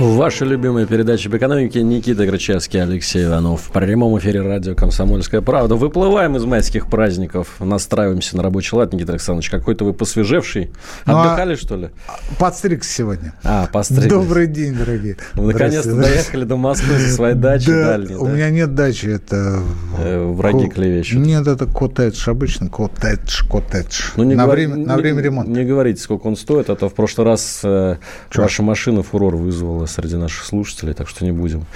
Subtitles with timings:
[0.00, 3.60] Ваша любимая передача об экономике Никита Грачевский, Алексей Иванов.
[3.60, 5.74] В прямом эфире радио «Комсомольская правда».
[5.74, 9.50] Выплываем из майских праздников, настраиваемся на рабочий лад, Никита Александрович.
[9.50, 10.70] Какой-то вы посвежевший.
[11.04, 11.90] Ну, а- Отдыхали, что ли?
[12.38, 13.34] Подстригся сегодня.
[13.44, 14.08] А, постригли.
[14.08, 15.18] Добрый день, дорогие.
[15.34, 18.32] Наконец-то доехали до Москвы со своей дачи Да, дальней, у да?
[18.32, 19.60] меня нет дачи, это...
[19.98, 21.18] Э, враги ко- клевещут.
[21.18, 24.12] Нет, это коттедж, обычно коттедж, коттедж.
[24.16, 25.50] Ну, не на, говор- время, на не- время ремонта.
[25.50, 27.96] Не говорите, сколько он стоит, а то в прошлый раз э,
[28.34, 31.66] ваша машина фурор вызвала среди наших слушателей, так что не будем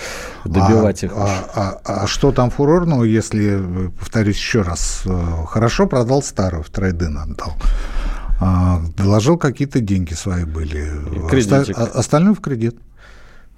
[0.45, 1.13] добивать а, их.
[1.15, 6.63] А, а- а что там фурорного, если, э, повторюсь еще раз, э, хорошо продал старую,
[6.63, 7.55] в трейдин отдал.
[8.41, 10.91] А, доложил, какие-то деньги свои были.
[11.29, 11.79] кредитик.
[11.79, 12.77] Оста- а- остальное в кредит.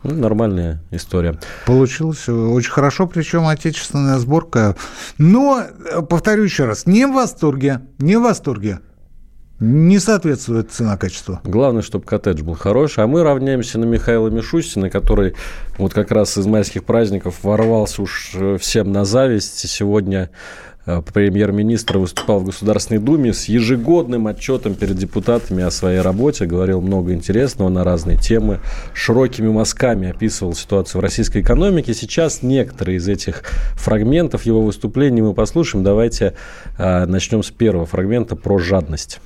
[0.03, 1.39] Ну, нормальная история.
[1.65, 4.77] Получилось очень хорошо, причем отечественная сборка.
[5.19, 8.81] Но, э, повторю еще раз, не в восторге, не в восторге.
[9.59, 11.41] Не соответствует цена-качество.
[11.43, 13.05] Главное, чтобы коттедж был хороший.
[13.05, 15.35] А мы равняемся на Михаила Мишустина, который
[15.79, 19.67] вот как раз из майских праздников ворвался уж э, всем на зависть.
[19.67, 20.29] Сегодня
[20.85, 26.83] э, премьер-министр выступал в Государственной Думе с ежегодным отчетом перед депутатами о своей работе, говорил
[26.83, 28.61] много интересного на разные темы,
[28.93, 31.95] широкими мазками описывал ситуацию в российской экономике.
[31.95, 33.43] Сейчас некоторые из этих
[33.77, 35.83] фрагментов его выступления мы послушаем.
[35.83, 36.35] Давайте
[36.77, 39.19] э, начнем с первого фрагмента про жадность.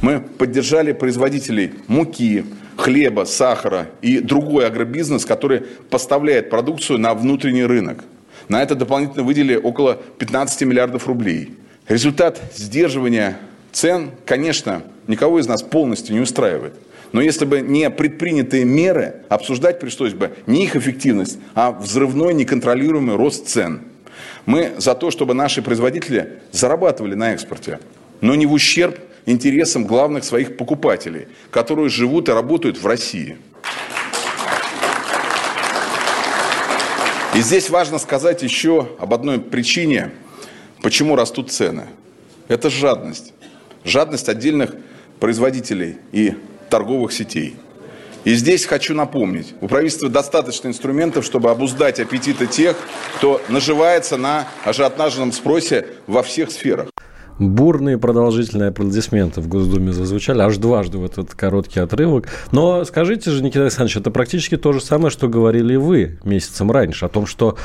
[0.00, 2.44] Мы поддержали производителей муки,
[2.76, 5.60] хлеба, сахара и другой агробизнес, который
[5.90, 8.04] поставляет продукцию на внутренний рынок.
[8.48, 11.54] На это дополнительно выделили около 15 миллиардов рублей.
[11.88, 13.38] Результат сдерживания
[13.72, 16.74] цен, конечно, никого из нас полностью не устраивает.
[17.12, 23.16] Но если бы не предпринятые меры, обсуждать пришлось бы не их эффективность, а взрывной неконтролируемый
[23.16, 23.80] рост цен.
[24.46, 27.80] Мы за то, чтобы наши производители зарабатывали на экспорте,
[28.20, 33.36] но не в ущерб интересам главных своих покупателей, которые живут и работают в России.
[37.34, 40.10] И здесь важно сказать еще об одной причине,
[40.82, 41.84] почему растут цены.
[42.48, 43.34] Это жадность.
[43.84, 44.74] Жадность отдельных
[45.20, 46.34] производителей и
[46.70, 47.56] торговых сетей.
[48.24, 52.76] И здесь хочу напомнить, у правительства достаточно инструментов, чтобы обуздать аппетиты тех,
[53.16, 56.88] кто наживается на ажиотажном спросе во всех сферах.
[57.38, 62.28] Бурные продолжительные аплодисменты в Госдуме зазвучали аж дважды в этот короткий отрывок.
[62.50, 67.04] Но скажите же, Никита Александрович, это практически то же самое, что говорили вы месяцем раньше,
[67.04, 67.56] о том, что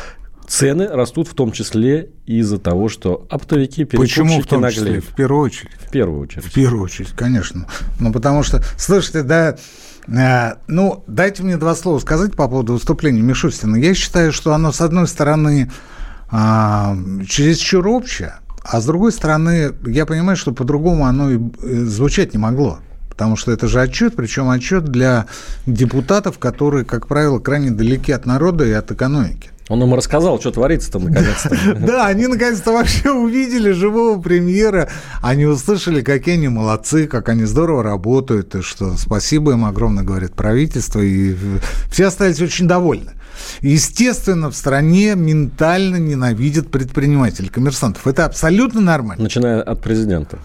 [0.48, 5.02] цены растут в том числе из-за того, что оптовики, Почему в том числе?
[5.02, 5.72] В первую очередь.
[5.80, 6.46] В первую очередь.
[6.46, 7.66] В первую очередь, конечно.
[8.00, 9.58] Ну, потому что, слушайте, да,
[10.08, 13.76] э, ну, дайте мне два слова сказать по поводу выступления Мишустина.
[13.78, 15.72] Я считаю, что оно, с одной стороны,
[16.30, 16.96] а,
[17.28, 22.40] чересчур общее, а с другой стороны, я понимаю, что по-другому оно и э, звучать не
[22.40, 22.79] могло.
[23.09, 25.28] Потому что это же отчет, причем отчет для
[25.68, 29.50] депутатов, которые, как правило, крайне далеки от народа и от экономики.
[29.69, 31.56] Он нам рассказал, что творится-то наконец-то.
[31.79, 34.90] Да, они наконец-то вообще увидели живого премьера.
[35.22, 40.34] Они услышали, какие они молодцы, как они здорово работают, и что спасибо им огромное, говорит
[40.34, 41.00] правительство.
[41.00, 41.35] И
[41.91, 43.12] все остались очень довольны.
[43.62, 48.06] Естественно, в стране ментально ненавидят предпринимателей, коммерсантов.
[48.08, 49.24] Это абсолютно нормально.
[49.24, 50.40] Начиная от президента,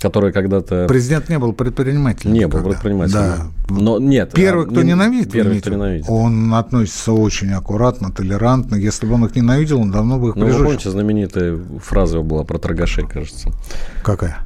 [0.00, 2.32] который когда-то Президент не был предпринимателем.
[2.32, 3.20] не был предпринимателем.
[3.20, 3.46] Да.
[3.68, 4.32] Но нет.
[4.34, 6.06] Первый, а, кто не- ненавидит, Первый, вы кто ненавидит.
[6.08, 8.76] он относится очень аккуратно, толерантно.
[8.76, 12.44] Если бы он их ненавидел, он давно бы их Ну, вы помните, знаменитая фраза была
[12.44, 13.50] про торгашей, кажется.
[14.02, 14.38] Какая?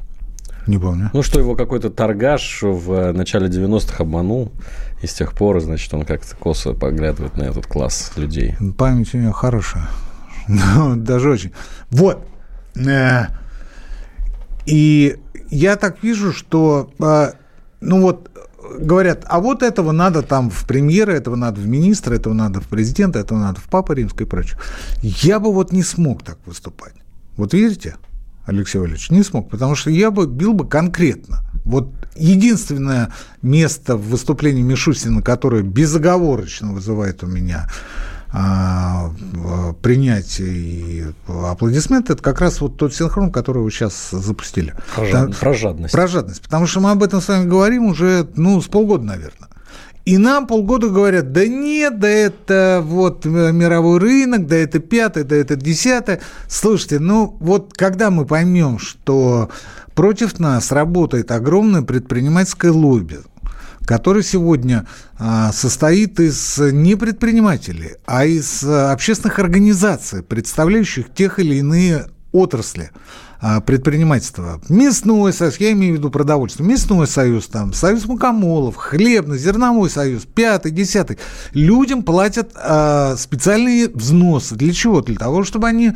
[0.67, 1.09] Не помню.
[1.13, 4.51] Ну, что его какой-то торгаш в э, начале 90-х обманул,
[5.01, 8.55] и с тех пор, значит, он как-то косо поглядывает на этот класс людей.
[8.77, 9.87] Память у нее хорошая.
[10.47, 11.51] Ну, Даже очень.
[11.91, 12.25] Вот.
[12.75, 13.27] Э,
[14.65, 15.17] И
[15.49, 17.31] я так вижу, что, э,
[17.81, 18.29] ну вот,
[18.79, 22.67] говорят, а вот этого надо там в премьера, этого надо в министра, этого надо в
[22.67, 24.59] президента, этого надо в папа римской и прочее.
[25.01, 26.93] Я бы вот не смог так выступать.
[27.37, 27.95] Вот видите,
[28.45, 31.39] Алексей Валерьевич, не смог, потому что я бы бил бы конкретно.
[31.63, 33.11] Вот единственное
[33.41, 37.69] место в выступлении Мишустина, которое безоговорочно вызывает у меня
[38.31, 39.11] а,
[39.81, 44.75] принятие и аплодисменты, это как раз вот тот синхрон, который вы сейчас запустили.
[44.95, 45.93] Про, жад- про жадность.
[45.93, 46.41] про жадность.
[46.41, 49.49] Потому что мы об этом с вами говорим уже, ну, с полгода, наверное.
[50.05, 55.35] И нам полгода говорят, да нет, да это вот мировой рынок, да это пятое, да
[55.35, 56.21] это десятое.
[56.47, 59.49] Слушайте, ну вот когда мы поймем, что
[59.95, 63.17] против нас работает огромное предпринимательское лобби,
[63.85, 64.85] который сегодня
[65.17, 72.91] а, состоит из не предпринимателей, а из а, общественных организаций, представляющих тех или иные отрасли
[73.65, 74.61] предпринимательства.
[74.69, 80.23] Мясной союз, я имею в виду продовольствие, мясной союз, там, союз мукомолов, хлебный, зерновой союз,
[80.25, 81.17] пятый, десятый.
[81.53, 84.55] Людям платят а, специальные взносы.
[84.55, 85.01] Для чего?
[85.01, 85.93] Для того, чтобы они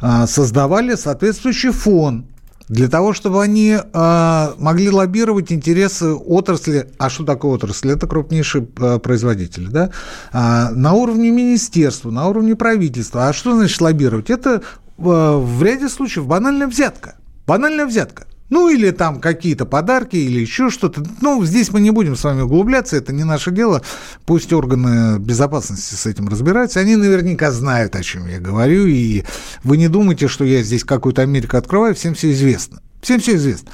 [0.00, 2.26] а, создавали соответствующий фон
[2.68, 6.90] для того, чтобы они э, могли лоббировать интересы отрасли.
[6.98, 7.92] А что такое отрасль?
[7.92, 9.68] Это крупнейшие э, производители.
[9.68, 9.90] Да?
[10.32, 13.28] А, на уровне министерства, на уровне правительства.
[13.28, 14.28] А что значит лоббировать?
[14.28, 14.60] Это э,
[14.98, 17.16] в ряде случаев банальная взятка.
[17.46, 18.26] Банальная взятка.
[18.50, 21.02] Ну, или там какие-то подарки, или еще что-то.
[21.20, 23.82] Ну, здесь мы не будем с вами углубляться, это не наше дело.
[24.24, 26.80] Пусть органы безопасности с этим разбираются.
[26.80, 28.86] Они наверняка знают, о чем я говорю.
[28.86, 29.24] И
[29.64, 32.80] вы не думайте, что я здесь какую-то Америку открываю, всем все известно.
[33.02, 33.70] Всем все известно.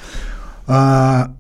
[0.67, 1.37] А,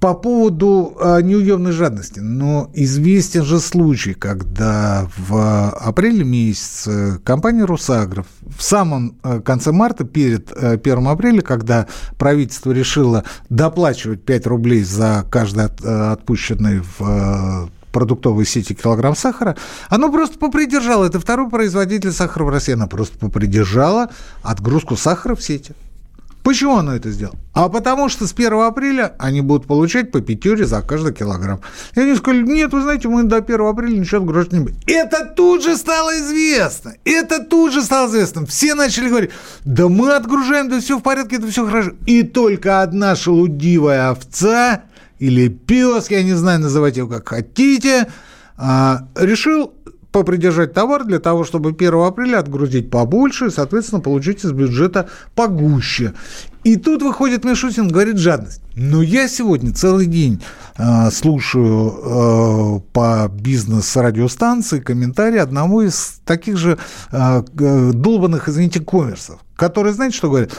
[0.00, 2.20] по поводу а, неуемной жадности.
[2.20, 8.26] Но известен же случай, когда в апреле месяце компания «Русагров»
[8.56, 11.86] в самом а, конце марта, перед 1 а, апреля, когда
[12.18, 19.56] правительство решило доплачивать 5 рублей за каждый от, а, отпущенный в продуктовой сети килограмм сахара,
[19.88, 24.10] оно просто попридержало, это второй производитель сахара в России, она просто попридержала
[24.42, 25.74] отгрузку сахара в сети.
[26.46, 27.36] Почему оно это сделало?
[27.54, 31.60] А потому что с 1 апреля они будут получать по пятере за каждый килограмм.
[31.96, 34.76] И они сказали, нет, вы знаете, мы до 1 апреля ничего отгружать не будем.
[34.86, 36.94] Это тут же стало известно.
[37.04, 38.46] Это тут же стало известно.
[38.46, 39.30] Все начали говорить,
[39.64, 41.94] да мы отгружаем, да все в порядке, это все хорошо.
[42.06, 44.84] И только одна шелудивая овца
[45.18, 48.06] или пес, я не знаю, называйте его как хотите,
[48.56, 49.74] а, решил
[50.16, 56.14] попридержать товар для того, чтобы 1 апреля отгрузить побольше и, соответственно, получить из бюджета погуще.
[56.64, 58.62] И тут выходит Мишутин, говорит жадность.
[58.74, 60.42] Но я сегодня целый день
[60.78, 66.78] э, слушаю э, по бизнес-радиостанции комментарии одного из таких же
[67.12, 70.52] э, долбанных, извините, коммерсов, которые, знаете, что говорят?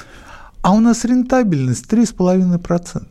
[0.61, 3.07] А у нас рентабельность 3,5%.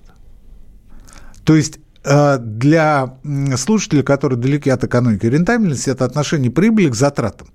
[1.42, 3.18] То есть Э, для
[3.56, 7.48] слушателей, которые далеки от экономики, рентабельность– это отношение прибыли к затратам.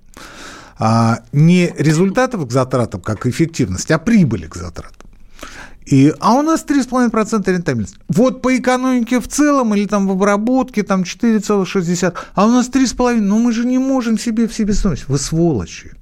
[0.78, 5.08] А не результатов к затратам, как эффективность, а прибыли к затратам.
[5.86, 7.96] И, а у нас 3,5% рентабельность.
[8.08, 13.20] Вот по экономике в целом или там в обработке там 4,60, а у нас 3,5%.
[13.20, 15.08] Ну мы же не можем себе в себе сносить.
[15.08, 15.92] Вы сволочи.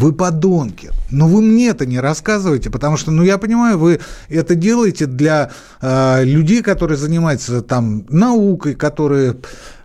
[0.00, 0.90] Вы подонки.
[1.10, 4.00] Но вы мне это не рассказываете, потому что, ну, я понимаю, вы
[4.30, 5.50] это делаете для
[5.82, 9.36] э, людей, которые занимаются там наукой, которые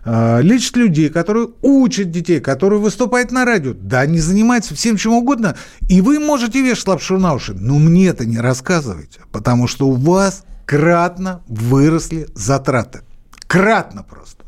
[0.06, 3.74] э, лечат людей, которые учат детей, которые выступают на радио.
[3.78, 5.54] Да, они занимаются всем чем угодно,
[5.86, 7.52] и вы можете вешать лапшу на уши.
[7.52, 13.02] Но мне это не рассказывайте, потому что у вас кратно выросли затраты.
[13.46, 14.45] Кратно просто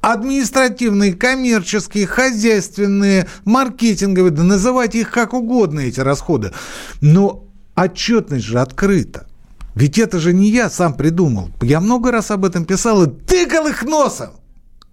[0.00, 6.52] административные, коммерческие, хозяйственные, маркетинговые, да называйте их как угодно, эти расходы.
[7.00, 7.44] Но
[7.74, 9.26] отчетность же открыта.
[9.74, 11.50] Ведь это же не я сам придумал.
[11.60, 14.30] Я много раз об этом писал и тыкал их носом.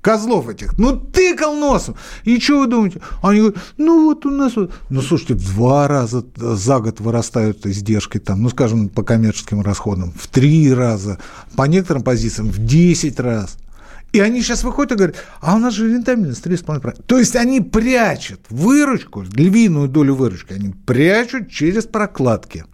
[0.02, 0.78] Козлов этих.
[0.78, 1.96] Ну, тыкал носом.
[2.26, 3.00] И что вы думаете?
[3.22, 4.52] Они говорят, ну, вот у нас...
[4.90, 10.12] Ну, слушайте, в два раза за год вырастают издержки, там, ну, скажем, по коммерческим расходам,
[10.12, 11.20] в три раза,
[11.56, 13.56] по некоторым позициям в десять раз.
[14.14, 17.04] И они сейчас выходят и говорят, а у нас же рентабельность 3,5%.
[17.06, 22.66] То есть они прячут выручку, львиную долю выручки, они прячут через прокладки.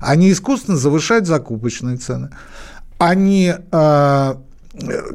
[0.00, 2.30] Они искусственно завышают закупочные цены.
[2.98, 4.34] Они э,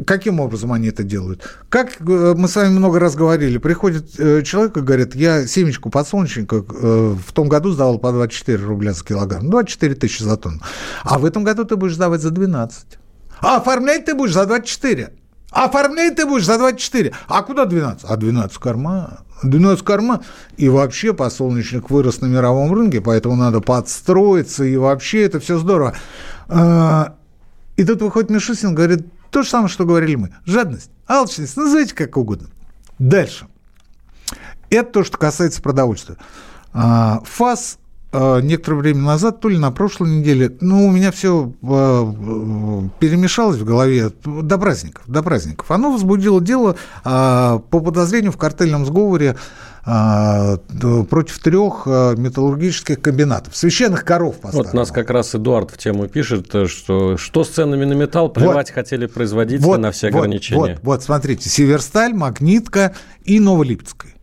[0.06, 1.50] Каким образом они это делают?
[1.70, 5.90] Как э, мы с вами много раз говорили, приходит э, человек и говорит, я семечку
[5.90, 10.62] подсолнечника э, в том году сдавал по 24 рубля за килограмм, 24 тысячи за тонну,
[11.04, 12.86] а в этом году ты будешь сдавать за 12.
[13.40, 15.12] А оформлять ты будешь за 24.
[15.58, 17.14] Оформлять ты будешь за 24.
[17.28, 18.06] А куда 12?
[18.08, 19.18] А 12 в карман.
[19.42, 20.22] 12 в карман.
[20.56, 25.96] И вообще подсолнечник вырос на мировом рынке, поэтому надо подстроиться, и вообще это все здорово.
[26.48, 27.16] А,
[27.76, 30.36] и тут выходит Мишустин, говорит то же самое, что говорили мы.
[30.46, 32.50] Жадность, алчность, называйте как угодно.
[33.00, 33.48] Дальше.
[34.70, 36.18] Это то, что касается продовольствия.
[36.72, 37.80] А, ФАС
[38.14, 43.66] некоторое время назад, то ли на прошлой неделе, ну, у меня все э, перемешалось в
[43.66, 45.70] голове до праздников, до праздников.
[45.72, 49.36] Оно возбудило дело по подозрению в картельном сговоре
[49.84, 57.16] против трех металлургических комбинатов, священных коров Вот нас как раз Эдуард в тему пишет, что
[57.18, 60.60] что с ценами на металл, плевать вот, хотели производители вот, на все ограничения.
[60.60, 64.14] Вот, вот, вот, смотрите, Северсталь, Магнитка и Новолипецкая.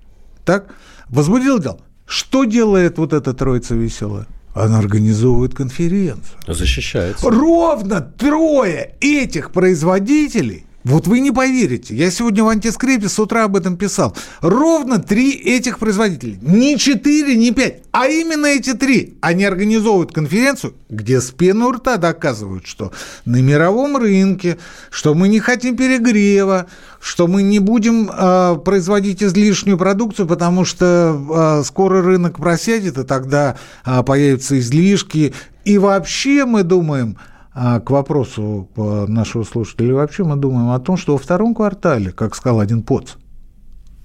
[0.45, 0.75] Так,
[1.09, 1.79] возбудил дело.
[2.07, 4.27] Что делает вот эта троица веселая?
[4.55, 6.39] Она организовывает конференцию.
[6.47, 7.29] Защищается.
[7.29, 13.57] Ровно трое этих производителей вот вы не поверите, я сегодня в антискрипте с утра об
[13.57, 14.15] этом писал.
[14.43, 16.37] Ровно три этих производителя.
[16.43, 19.17] Не четыре, не пять, а именно эти три.
[19.23, 22.93] Они организовывают конференцию, где с пены у рта доказывают, что
[23.25, 24.59] на мировом рынке,
[24.91, 26.67] что мы не хотим перегрева,
[27.01, 33.05] что мы не будем э, производить излишнюю продукцию, потому что э, скоро рынок просядет, и
[33.05, 35.33] тогда э, появятся излишки.
[35.65, 37.17] И вообще мы думаем–
[37.55, 42.35] а к вопросу нашего слушателя, вообще мы думаем о том, что во втором квартале, как
[42.35, 43.17] сказал один ПОЦ,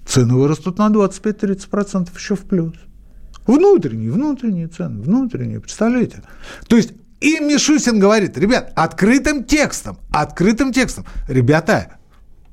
[0.05, 2.75] цены вырастут на 25-30% еще в плюс.
[3.47, 6.21] Внутренние, внутренние цены, внутренние, представляете?
[6.67, 11.97] То есть и Мишусин говорит, ребят, открытым текстом, открытым текстом, ребята,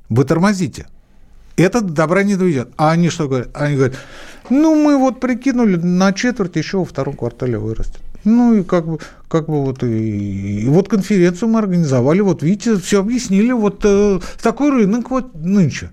[0.09, 0.87] вы тормозите.
[1.55, 2.69] Это до добра не доведет.
[2.77, 3.49] А они что говорят?
[3.55, 3.97] Они говорят,
[4.49, 8.01] ну, мы вот прикинули, на четверть еще во втором квартале вырастет.
[8.27, 12.75] Ну и как бы, как бы вот и, и вот конференцию мы организовали, вот видите,
[12.75, 15.91] все объяснили, вот э, такой рынок вот нынче.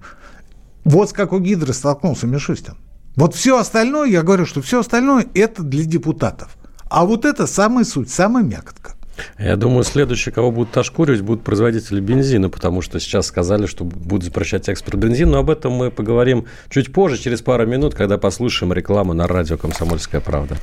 [0.82, 2.74] Вот с какой гидрой столкнулся Мишустин.
[3.14, 6.56] Вот все остальное, я говорю, что все остальное это для депутатов.
[6.90, 8.94] А вот это самая суть, самая мякотка.
[9.38, 14.24] Я думаю, следующее, кого будут ошкуривать, будут производители бензина, потому что сейчас сказали, что будут
[14.24, 18.72] запрещать экспорт бензина, но об этом мы поговорим чуть позже, через пару минут, когда послушаем
[18.72, 20.56] рекламу на радио «Комсомольская правда».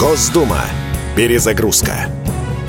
[0.00, 0.62] Госдума.
[1.14, 2.08] Перезагрузка.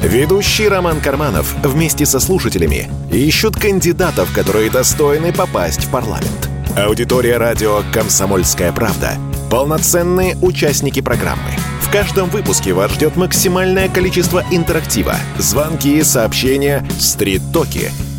[0.04, 6.50] Ведущий Роман Карманов вместе со слушателями ищут кандидатов, которые достойны попасть в парламент.
[6.76, 9.14] Аудитория радио «Комсомольская правда»—
[9.50, 11.52] полноценные участники программы.
[11.80, 17.92] В каждом выпуске вас ждет максимальное количество интерактива, звонки, сообщения, стрит-токи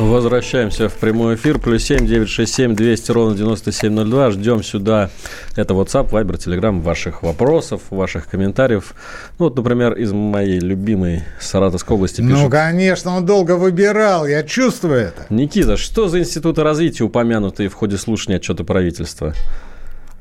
[0.00, 1.58] Возвращаемся в прямой эфир.
[1.58, 4.30] Плюс семь девять шесть семь двести ровно девяносто семь ноль два.
[4.30, 5.10] Ждем сюда.
[5.56, 6.80] Это WhatsApp, Viber, Telegram.
[6.80, 8.94] Ваших вопросов, ваших комментариев.
[9.38, 12.38] Ну, вот, например, из моей любимой Саратовской области пишут.
[12.38, 14.26] Ну, конечно, он долго выбирал.
[14.26, 15.26] Я чувствую это.
[15.28, 19.34] Никита, что за институты развития, упомянутые в ходе слушания отчета правительства?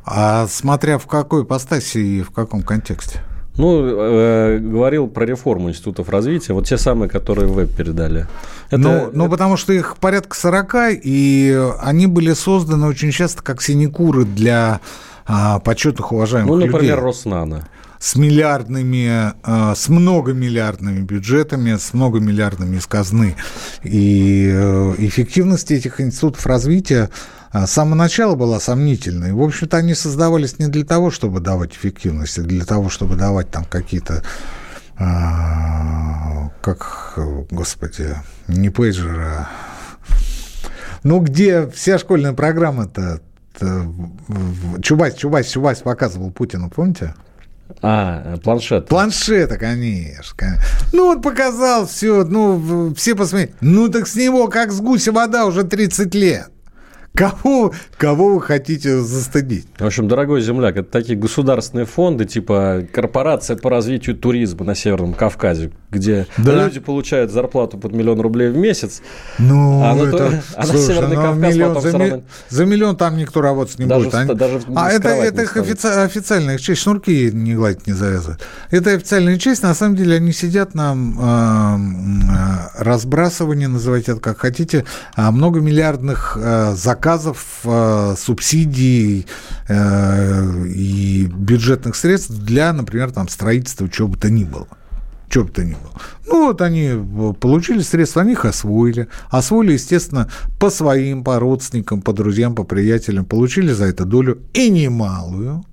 [0.04, 3.22] А смотря в какой ипостаси и в каком контексте?
[3.60, 8.26] Ну, э, говорил про реформу институтов развития, вот те самые, которые вы передали.
[8.70, 9.10] Это, ну, это...
[9.14, 14.80] ну, потому что их порядка 40, и они были созданы очень часто как синекуры для
[15.26, 16.68] а, почетных уважаемых людей.
[16.68, 17.06] Ну, например, людей.
[17.06, 17.68] Роснано
[18.00, 23.36] с миллиардными, а, с многомиллиардными бюджетами, с многомиллиардными из казны.
[23.84, 27.10] И э, эффективность этих институтов развития
[27.52, 29.34] с самого начала была сомнительной.
[29.34, 33.50] В общем-то, они создавались не для того, чтобы давать эффективность, а для того, чтобы давать
[33.50, 34.24] там какие-то
[34.98, 37.18] а, как,
[37.50, 38.16] господи,
[38.48, 39.48] не пейджеры,
[41.04, 43.22] ну, где вся школьная программа-то,
[44.82, 47.14] Чубайс, Чубайс, Чубайс показывал Путину, помните?
[47.82, 48.88] А, планшет.
[48.88, 50.60] Планшета, конечно.
[50.92, 53.54] Ну, вот показал все, ну, все посмотрели.
[53.62, 56.52] Ну, так с него, как с гуся вода, уже 30 лет.
[57.16, 59.68] Кого, кого вы хотите застыдить?
[59.78, 65.14] В общем, дорогой земляк, это такие государственные фонды, типа корпорация по развитию туризма на Северном
[65.14, 66.64] Кавказе, где да?
[66.64, 69.02] люди получают зарплату под миллион рублей в месяц.
[69.38, 72.24] Ну, а, это, то, а слушай, на Северный ну, Кавказ миллион, потом за, все равно...
[72.50, 74.16] за миллион там никто работать не даже, будет.
[74.16, 74.34] Они...
[74.36, 75.88] Даже а это, это их офици...
[75.88, 78.42] официальная часть, шнурки не гладить, не завязывают.
[78.70, 84.86] Это официальная часть, на самом деле они сидят на э, разбрасывании, называйте это как хотите,
[85.18, 89.26] многомиллиардных э, заказов заказов, э, субсидий
[89.68, 94.68] э, и бюджетных средств для, например, там, строительства чего бы то ни было
[95.32, 95.94] что бы то ни было.
[96.26, 99.10] Ну, вот они э, получили средства, они их освоили.
[99.30, 100.28] Освоили, естественно,
[100.60, 103.26] по своим, по родственникам, по друзьям, по приятелям.
[103.26, 105.64] Получили за это долю и немалую.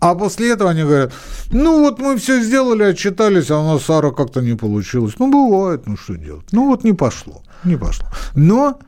[0.00, 1.12] А после этого они говорят,
[1.52, 5.14] ну вот мы все сделали, отчитались, а у нас Сара как-то не получилось.
[5.20, 6.46] Ну, бывает, ну что делать?
[6.50, 8.08] Ну вот не пошло, не пошло.
[8.34, 8.80] Но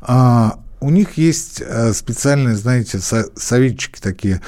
[0.00, 4.40] а, у них есть э, специальные, знаете, советчики такие.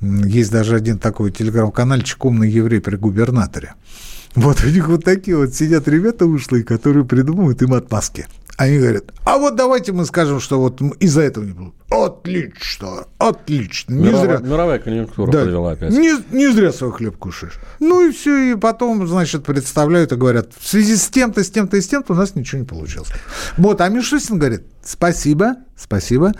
[0.00, 3.74] Есть даже один такой телеграм-канальчик «Умный еврей при губернаторе».
[4.34, 8.26] Вот у них вот такие вот сидят ребята ушлые, которые придумывают им отмазки.
[8.58, 11.74] Они говорят, а вот давайте мы скажем, что вот из-за этого не будет.
[11.90, 13.92] Отлично, отлично.
[13.92, 14.46] Не мировая, зря...
[14.46, 15.92] мировая конъюнктура да, подвела опять.
[15.92, 17.58] Не, не зря свой хлеб кушаешь.
[17.80, 21.76] Ну и все, и потом, значит, представляют и говорят, в связи с тем-то, с тем-то
[21.76, 23.08] и с тем-то у нас ничего не получилось.
[23.58, 26.32] Вот, а Мишустин говорит, спасибо, спасибо,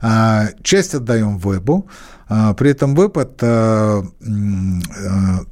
[0.00, 1.88] а, часть отдаем вебу,
[2.28, 4.02] при этом это, а,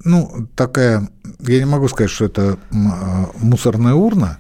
[0.05, 1.09] ну, такая,
[1.41, 4.39] я не могу сказать, что это мусорная урна,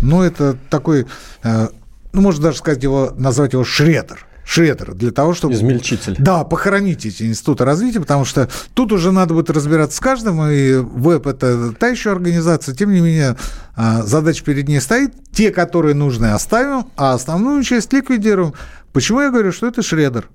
[0.00, 1.06] но это такой,
[1.42, 5.54] ну, можно даже сказать его, назвать его шредер шредер для того, чтобы...
[5.54, 6.16] Измельчитель.
[6.18, 10.74] Да, похоронить эти институты развития, потому что тут уже надо будет разбираться с каждым, и
[10.74, 13.36] веб– это та еще организация, тем не менее
[13.76, 15.14] задача перед ней стоит.
[15.32, 18.52] Те, которые нужны, оставим, а основную часть ликвидируем.
[18.92, 20.28] Почему я говорю, что это шредер?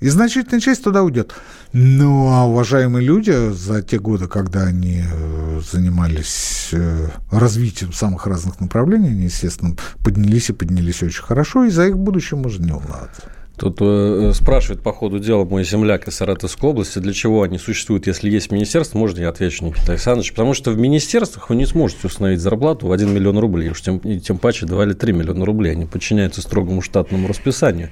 [0.00, 1.34] И значительная часть туда уйдет.
[1.72, 8.60] Ну, а уважаемые люди за те годы, когда они э, занимались э, развитием самых разных
[8.60, 9.74] направлений, они, естественно,
[10.04, 13.22] поднялись и поднялись очень хорошо, и за их будущее можно не волноваться.
[13.56, 18.06] Тут э, спрашивает по ходу дела мой земляк из Саратовской области, для чего они существуют,
[18.06, 22.06] если есть министерство, можно я отвечу, Никита Александрович, потому что в министерствах вы не сможете
[22.06, 25.72] установить зарплату в 1 миллион рублей, уж тем, тем паче 2 или 3 миллиона рублей,
[25.72, 27.90] они подчиняются строгому штатному расписанию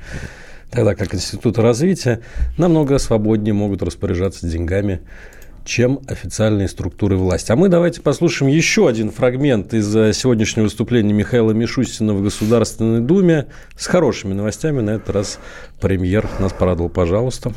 [0.77, 2.21] тогда как институты развития
[2.59, 5.01] намного свободнее могут распоряжаться деньгами,
[5.65, 7.51] чем официальные структуры власти.
[7.51, 13.01] А мы давайте послушаем еще один фрагмент из э, сегодняшнего выступления Михаила Мишустина в Государственной
[13.01, 14.83] Думе с хорошими новостями.
[14.83, 15.39] На этот раз
[15.81, 17.55] премьер нас порадовал, пожалуйста.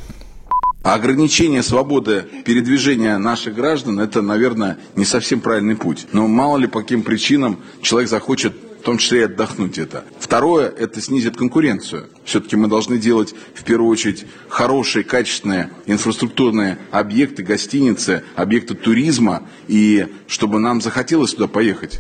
[0.82, 6.08] Ограничение свободы передвижения наших граждан– это, наверное, не совсем правильный путь.
[6.14, 10.04] Но мало ли по каким причинам человек захочет в том числе и отдохнуть это.
[10.20, 12.06] Второе, это снизит конкуренцию.
[12.24, 20.08] Все-таки мы должны делать, в первую очередь, хорошие, качественные инфраструктурные объекты, гостиницы, объекты туризма, и
[20.28, 22.00] чтобы нам захотелось туда поехать.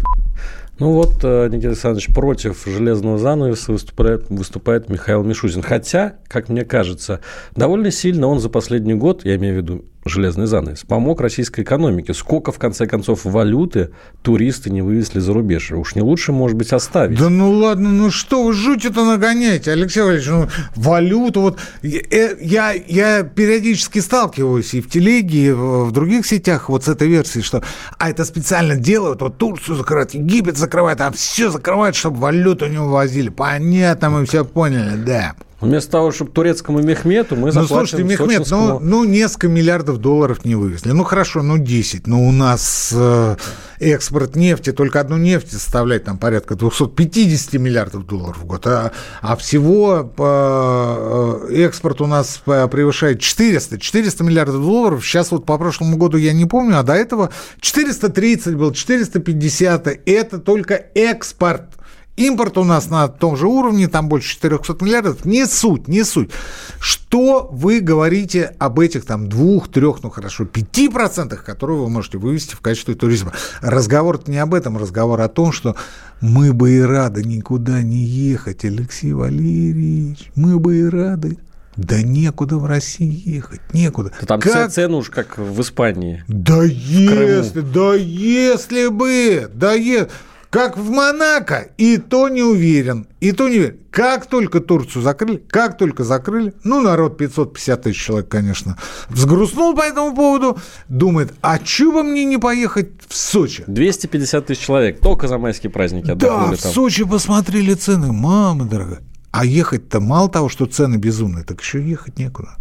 [0.79, 5.61] Ну вот, э, Никита Александрович, против железного занавеса выступает, выступает Михаил Мишустин.
[5.61, 7.19] Хотя, как мне кажется,
[7.53, 12.13] довольно сильно он за последний год, я имею в виду железный занавес, помог российской экономике.
[12.13, 13.91] Сколько, в конце концов, валюты
[14.21, 15.71] туристы не вывезли за рубеж?
[15.71, 17.17] Уж не лучше, может быть, оставить.
[17.19, 22.71] Да ну ладно, ну что вы жуть-то нагоняете, Алексей Валерьевич, ну валюту, вот э, я,
[22.71, 27.63] я периодически сталкиваюсь и в телеге, и в других сетях вот с этой версией, что
[27.97, 32.79] а это специально делают, вот Турцию закрывают, Египет закрывают, а все закрывают, чтобы валюту не
[32.79, 33.29] увозили.
[33.29, 35.35] Понятно, мы все поняли, да.
[35.61, 40.45] Вместо того, чтобы турецкому Мехмету, мы заплатим Ну, слушайте, Мехмед, ну, ну, несколько миллиардов долларов
[40.45, 40.91] не вывезли.
[40.91, 42.07] Ну, хорошо, ну, 10.
[42.07, 43.35] Но у нас э,
[43.79, 48.65] экспорт нефти, только одну нефть составляет там порядка 250 миллиардов долларов в год.
[48.67, 53.79] А, а всего э, экспорт у нас превышает 400.
[53.79, 55.05] 400 миллиардов долларов.
[55.05, 59.87] Сейчас вот по прошлому году я не помню, а до этого 430 был, 450.
[60.05, 61.78] Это только экспорт.
[62.19, 65.23] Импорт у нас на том же уровне, там больше 400 миллиардов.
[65.23, 66.31] Не суть, не суть.
[66.77, 72.17] Что вы говорите об этих там двух, трех, ну хорошо, пяти процентах, которые вы можете
[72.17, 73.31] вывести в качестве туризма?
[73.61, 75.77] Разговор не об этом, разговор о том, что
[76.19, 81.37] мы бы и рады никуда не ехать, Алексей Валерьевич, мы бы и рады.
[81.77, 84.11] Да некуда в России ехать, некуда.
[84.19, 84.73] Да там как...
[84.73, 86.25] цены уж как в Испании.
[86.27, 90.09] Да если, да если бы, да если...
[90.49, 93.79] Как в Монако, и то не уверен, и то не уверен.
[93.91, 98.75] Как только Турцию закрыли, как только закрыли, ну, народ 550 тысяч человек, конечно,
[99.09, 100.57] взгрустнул по этому поводу,
[100.87, 103.63] думает, а чего бы мне не поехать в Сочи?
[103.67, 106.71] 250 тысяч человек, только за майские праздники отдохнули Да, в там.
[106.71, 109.01] Сочи посмотрели цены, мама дорогая.
[109.31, 112.55] А ехать-то мало того, что цены безумные, так еще ехать некуда.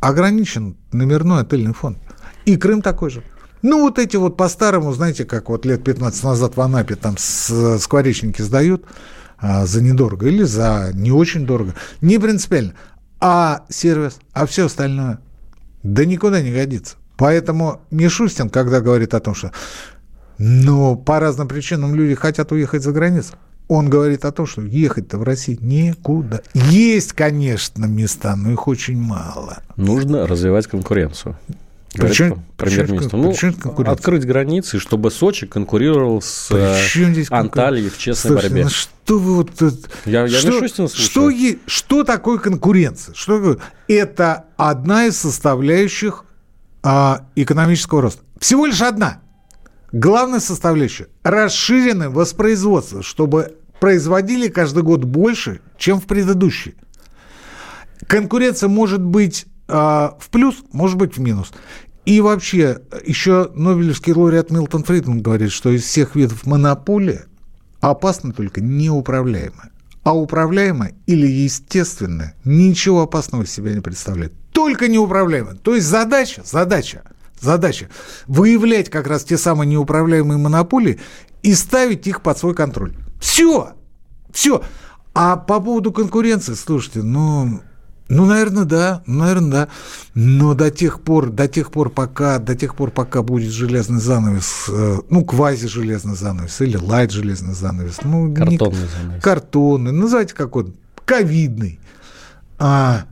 [0.00, 1.98] Ограничен номерной отельный фонд.
[2.44, 3.24] И Крым такой же.
[3.62, 8.42] Ну, вот эти вот по-старому, знаете, как вот лет 15 назад в Анапе там скворечники
[8.42, 8.84] сдают
[9.38, 11.74] а, за недорого или за не очень дорого.
[12.00, 12.74] Не принципиально.
[13.20, 15.20] А сервис, а все остальное,
[15.82, 16.96] да никуда не годится.
[17.16, 19.52] Поэтому Мишустин, когда говорит о том, что
[20.38, 23.34] но по разным причинам люди хотят уехать за границу,
[23.68, 26.42] он говорит о том, что ехать-то в России некуда.
[26.54, 29.58] Есть, конечно, места, но их очень мало.
[29.76, 31.36] Нужно развивать конкуренцию.
[31.94, 33.16] Причем, премьер-министр.
[33.16, 33.34] Ну,
[33.90, 38.64] открыть границы, чтобы Сочи конкурировал с э, Анталией в честной Слушай, борьбе.
[38.64, 39.50] Ну что вы вот...
[40.04, 41.30] Я, я что, Мишустина что,
[41.66, 43.14] что такое конкуренция?
[43.14, 46.26] Что, это одна из составляющих
[46.82, 48.22] а, экономического роста.
[48.38, 49.20] Всего лишь одна.
[49.92, 56.76] Главная составляющая– расширенное воспроизводство, чтобы производили каждый год больше, чем в предыдущий.
[58.06, 61.52] Конкуренция может быть в плюс, может быть в минус.
[62.04, 67.26] И вообще, еще Нобелевский лауреат Милтон Фридман говорит, что из всех видов монополия
[67.80, 69.70] опасна только неуправляемая.
[70.02, 74.32] А управляемая или естественная ничего опасного из себя не представляет.
[74.52, 75.54] Только неуправляемая.
[75.54, 77.02] То есть задача, задача,
[77.38, 77.88] задача
[78.26, 80.98] выявлять как раз те самые неуправляемые монополии
[81.42, 82.94] и ставить их под свой контроль.
[83.20, 83.74] Все,
[84.32, 84.64] все.
[85.12, 87.60] А по поводу конкуренции, слушайте, ну,
[88.10, 89.68] ну, наверное, да, наверное, да.
[90.14, 94.64] Но до тех пор, до тех пор, пока, до тех пор, пока будет железный занавес,
[94.68, 99.22] э, ну, квази-железный занавес или лайт-железный занавес, ну, картонный не, занавес.
[99.22, 100.72] Картонный, называйте какой-то,
[101.04, 101.78] ковидный.
[102.58, 103.04] А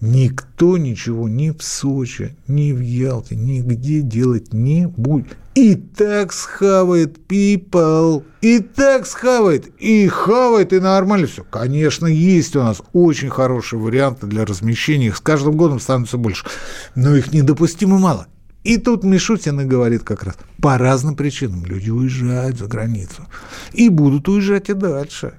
[0.00, 5.36] Никто ничего ни в Сочи, ни в Ялте, нигде делать не будет.
[5.56, 11.42] И так схавает people, и так схавает, и хавает, и нормально все.
[11.42, 16.46] Конечно, есть у нас очень хорошие варианты для размещения, их с каждым годом становится больше,
[16.94, 18.28] но их недопустимо мало.
[18.62, 23.26] И тут Мишутин и говорит как раз, по разным причинам люди уезжают за границу
[23.72, 25.34] и будут уезжать и дальше.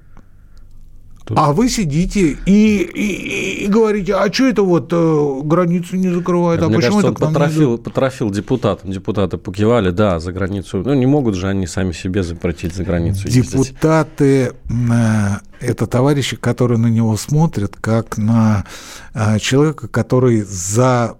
[1.35, 6.61] А вы сидите и, и, и говорите, а что это вот э, границу не закрывают?
[6.61, 7.77] А Мне почему кажется, это он потрофил, не...
[7.77, 8.91] потрофил депутатам.
[8.91, 10.81] Депутаты покивали, да, за границу.
[10.85, 15.27] Ну, не могут же они сами себе запретить за границу Депутаты э,–
[15.59, 18.65] это товарищи, которые на него смотрят, как на
[19.13, 21.17] э, человека, который за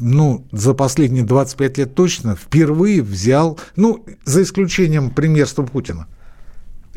[0.00, 6.08] ну, за последние 25 лет точно впервые взял, ну, за исключением премьерства Путина,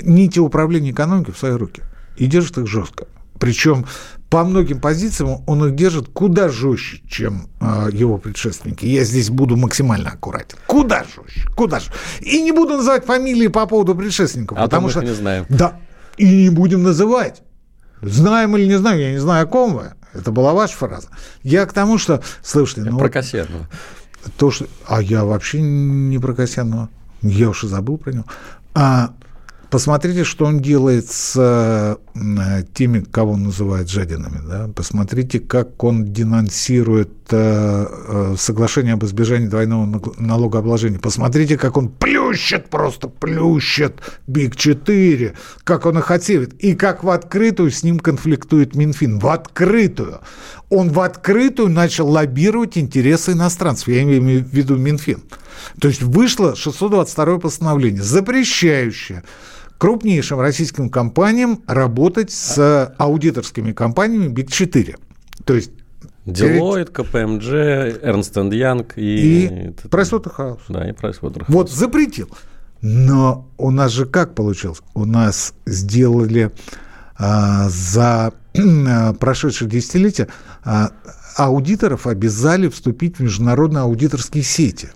[0.02, 1.84] нити управления экономикой в свои руки
[2.20, 3.08] и держит их жестко.
[3.40, 3.86] Причем
[4.30, 8.86] по многим позициям он их держит куда жестче, чем э, его предшественники.
[8.86, 10.58] Я здесь буду максимально аккуратен.
[10.68, 11.92] Куда жестче, куда же.
[12.20, 14.58] И не буду называть фамилии по поводу предшественников.
[14.58, 15.46] А потому что не знаем.
[15.50, 15.80] Да,
[16.18, 17.42] и не будем называть.
[18.02, 19.94] Знаем или не знаем, я не знаю, о ком вы.
[20.14, 21.08] Это была ваша фраза.
[21.44, 22.82] Я к тому, что, слушайте...
[22.82, 23.68] Я ну, про Кассианова.
[24.38, 24.68] То, что...
[24.86, 26.90] А я вообще не про Кассианова.
[27.22, 28.26] Я уж и забыл про него.
[28.74, 29.14] А,
[29.70, 34.42] Посмотрите, что он делает с э, теми, кого он называет жадинами.
[34.48, 34.68] Да?
[34.76, 40.98] Посмотрите, как он денонсирует э, э, соглашение об избежании двойного налогообложения.
[40.98, 46.54] Посмотрите, как он плющит, просто плющит БИК-4, как он их отсеивает.
[46.56, 49.20] И как в открытую с ним конфликтует Минфин.
[49.20, 50.22] В открытую.
[50.72, 53.88] Он в открытую начал лоббировать интересы иностранцев.
[53.88, 55.22] Я имею в виду Минфин.
[55.80, 59.24] То есть вышло 622 постановление, запрещающее
[59.80, 65.00] крупнейшим российским компаниям работать с аудиторскими компаниями БИК-4.
[65.46, 65.72] То есть
[66.28, 69.46] Deloitte, KPMG, Ernst Young и...
[69.46, 69.48] И
[69.88, 70.60] Pricewaterhouse.
[70.70, 71.46] Да, и Pricewaterhouse.
[71.48, 72.30] Вот, запретил.
[72.82, 74.82] Но у нас же как получилось?
[74.94, 76.52] У нас сделали
[77.18, 80.28] а, за а, прошедшие десятилетия
[80.64, 80.92] а,
[81.36, 84.90] аудиторов обязали вступить в международные аудиторские сети.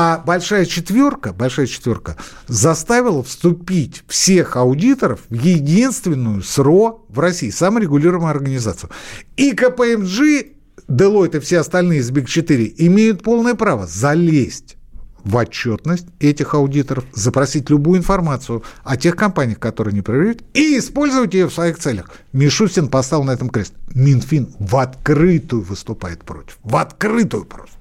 [0.00, 8.30] А большая четверка, большая четверка заставила вступить всех аудиторов в единственную СРО в России, саморегулируемую
[8.30, 8.90] организацию.
[9.36, 10.52] И КПМГ,
[10.88, 14.76] Deloitte и все остальные из БИК-4 имеют полное право залезть
[15.24, 21.34] в отчетность этих аудиторов, запросить любую информацию о тех компаниях, которые не проверяют, и использовать
[21.34, 22.08] ее в своих целях.
[22.32, 23.74] Мишустин поставил на этом крест.
[23.96, 26.56] Минфин в открытую выступает против.
[26.62, 27.76] В открытую просто.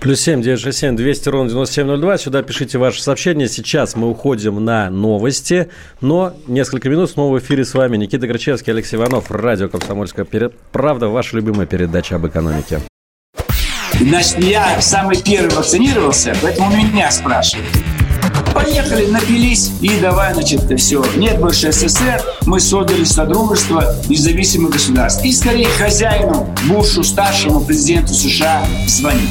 [0.00, 2.18] Плюс семь, девять, шесть, семь, двести ровно девяносто семь, ноль два.
[2.18, 3.48] Сюда пишите ваши сообщения.
[3.48, 5.68] Сейчас мы уходим на новости,
[6.00, 10.26] но несколько минут снова в эфире с вами Никита Грачевский, Алексей Иванов, радио «Комсомольская
[10.70, 12.80] правда», ваша любимая передача об экономике.
[13.98, 17.66] Значит, я самый первый вакцинировался, поэтому меня спрашивают.
[18.54, 21.04] Поехали, напились и давай, значит, все.
[21.16, 25.24] Нет больше СССР, мы создали Содружество независимых государств.
[25.24, 29.30] И скорее хозяину Бушу, старшему президенту США, звонить.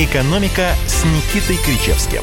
[0.00, 2.22] «Экономика» с Никитой Кричевским.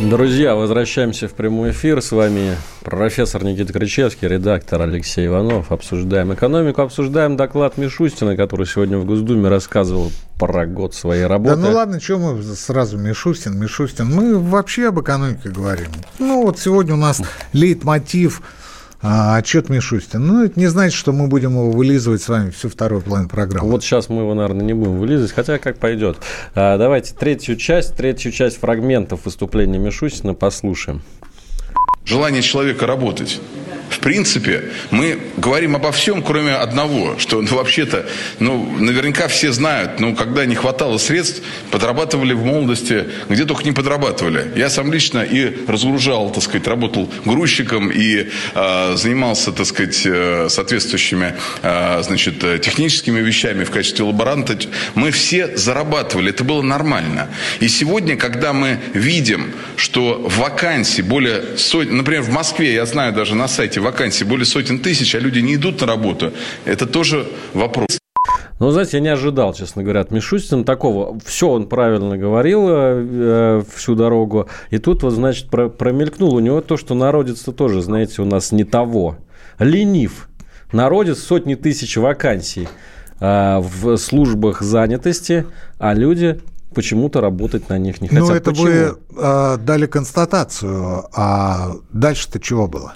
[0.00, 2.02] Друзья, возвращаемся в прямой эфир.
[2.02, 5.70] С вами профессор Никита Кричевский, редактор Алексей Иванов.
[5.70, 11.54] Обсуждаем экономику, обсуждаем доклад Мишустина, который сегодня в Госдуме рассказывал про год своей работы.
[11.54, 14.12] Да ну ладно, что мы сразу Мишустин, Мишустин.
[14.12, 15.92] Мы вообще об экономике говорим.
[16.18, 18.42] Ну вот сегодня у нас лейтмотив–
[19.02, 20.26] а, отчет Мишустин.
[20.26, 23.70] Ну, это не значит, что мы будем его вылизывать с вами всю вторую половину программы.
[23.70, 26.18] Вот сейчас мы его, наверное, не будем вылизывать, хотя как пойдет.
[26.54, 31.02] А, давайте третью часть, третью часть фрагментов выступления Мишустина послушаем.
[32.04, 33.40] Желание человека работать
[33.90, 38.06] в принципе, мы говорим обо всем, кроме одного, что ну, вообще-то,
[38.38, 43.72] ну, наверняка все знают, ну, когда не хватало средств, подрабатывали в молодости, где только не
[43.72, 44.52] подрабатывали.
[44.56, 50.46] Я сам лично и разгружал, так сказать, работал грузчиком и э, занимался, так сказать, э,
[50.48, 54.56] соответствующими, э, значит, техническими вещами в качестве лаборанта.
[54.94, 57.28] Мы все зарабатывали, это было нормально.
[57.60, 63.34] И сегодня, когда мы видим, что вакансий более сотни, например, в Москве, я знаю даже
[63.34, 66.32] на сайте вакансий более сотен тысяч, а люди не идут на работу,
[66.64, 68.00] это тоже вопрос.
[68.58, 71.18] Ну, знаете, я не ожидал, честно говоря, от Мишустина такого.
[71.24, 74.48] Все он правильно говорил э, э, всю дорогу.
[74.68, 78.52] И тут вот, значит, про, промелькнул у него то, что народец-то тоже, знаете, у нас
[78.52, 79.16] не того.
[79.58, 80.28] Ленив.
[80.72, 82.68] Народец сотни тысяч вакансий
[83.18, 85.46] э, в службах занятости,
[85.78, 86.38] а люди
[86.74, 88.28] почему-то работать на них не хотят.
[88.28, 88.66] Ну, это Почему?
[88.66, 92.94] вы э, дали констатацию, а дальше-то чего было?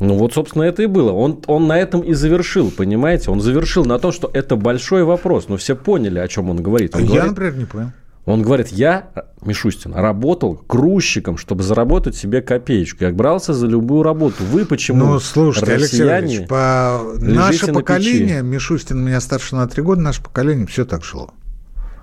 [0.00, 1.12] Ну вот, собственно, это и было.
[1.12, 3.30] Он, он на этом и завершил, понимаете?
[3.30, 5.48] Он завершил на том, что это большой вопрос.
[5.48, 6.96] Но все поняли, о чем он говорит.
[6.96, 7.92] Он я, говорит, например, не понял.
[8.26, 9.10] Он говорит, я,
[9.42, 13.04] Мишустин, работал грузчиком, чтобы заработать себе копеечку.
[13.04, 14.36] Я брался за любую работу.
[14.44, 17.00] Вы почему, Ну, слушайте, Алексей Ильич, по...
[17.18, 18.46] наше на поколение, печи?
[18.46, 21.30] Мишустин меня старше на три года, наше поколение все так жило.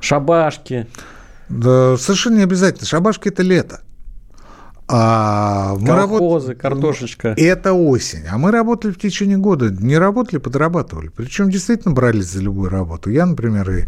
[0.01, 0.87] Шабашки,
[1.49, 2.85] Да, совершенно не обязательно.
[2.85, 3.81] Шабашки– это лето.
[4.89, 7.33] А мы колхозы, работ- картошечка.
[7.37, 8.25] Это осень.
[8.31, 9.69] А мы работали в течение года.
[9.69, 11.09] Не работали, подрабатывали.
[11.09, 13.09] Причем действительно брались за любую работу.
[13.09, 13.85] Я, например, и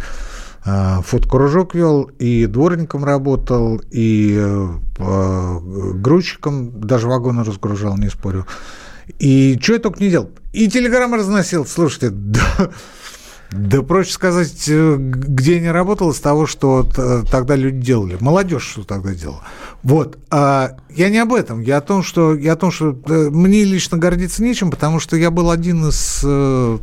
[0.65, 5.59] а, фотокружок вел, и дворником работал, и э,
[5.93, 8.45] грузчиком даже вагоны разгружал, не спорю.
[9.19, 10.29] И что я только не делал.
[10.51, 11.65] И телеграммы разносил.
[11.65, 12.71] Слушайте, да,
[13.51, 18.17] да проще сказать, э, где я не работал, из того, что т- тогда люди делали.
[18.19, 19.41] Молодежь что тогда делала.
[19.81, 20.19] Вот.
[20.29, 21.62] А я не об этом.
[21.62, 25.15] Я о том, что, я о том, что э, мне лично гордиться нечем, потому что
[25.15, 26.77] я был один из э,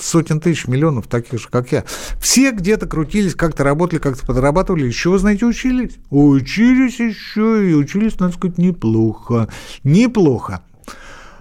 [0.00, 1.84] сотен тысяч, миллионов таких же, как я.
[2.20, 4.86] Все где-то крутились, как-то работали, как-то подрабатывали.
[4.86, 5.96] Еще, вы знаете, учились.
[6.10, 9.48] Учились еще и учились, надо сказать, неплохо.
[9.82, 10.62] Неплохо.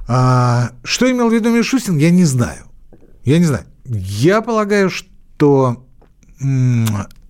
[0.08, 2.64] А, что имел в виду Мишустин, я не знаю.
[3.24, 3.66] Я не знаю.
[3.86, 5.86] Я полагаю, что,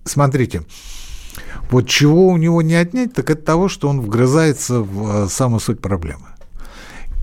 [0.04, 0.62] смотрите,
[1.70, 5.60] вот чего у него не отнять, так это того, что он вгрызается в э, самую
[5.60, 6.28] суть проблемы.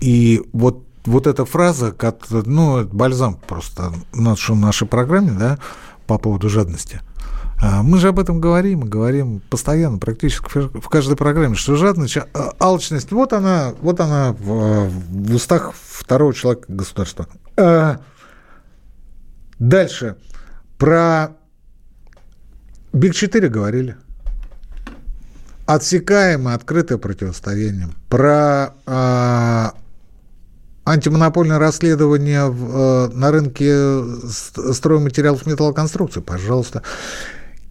[0.00, 5.58] И вот, вот эта фраза, как, ну, бальзам просто на нашей программе, да,
[6.06, 7.00] по поводу жадности.
[7.62, 10.46] А, Мы же об этом говорим, и говорим постоянно, практически
[10.78, 16.34] в каждой программе, что жадность, а, алчность, вот она, вот она в, в устах второго
[16.34, 17.26] человека государства.
[19.58, 20.16] Дальше.
[20.78, 21.36] Про
[22.92, 23.96] БИК-4 говорили.
[25.66, 27.88] Отсекаемое, открытое противостояние.
[28.08, 29.74] Про а,
[30.84, 34.02] антимонопольное расследование в, э, на рынке
[34.72, 36.82] стройматериалов металлоконструкции, пожалуйста.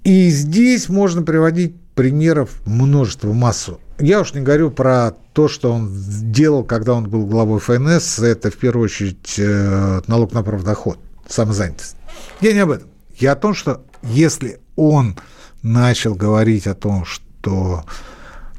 [0.04, 3.80] И здесь можно приводить примеров множество, массу.
[4.00, 5.89] Я уж не говорю про то, что он
[6.32, 8.19] делал, когда он был главой ФНС.
[8.19, 11.95] Это, в первую очередь, э, налог на правдоход, самозанятость.
[12.41, 12.89] Я не об этом.
[13.17, 15.17] Я о том, что если он
[15.62, 17.86] начал говорить о том, что,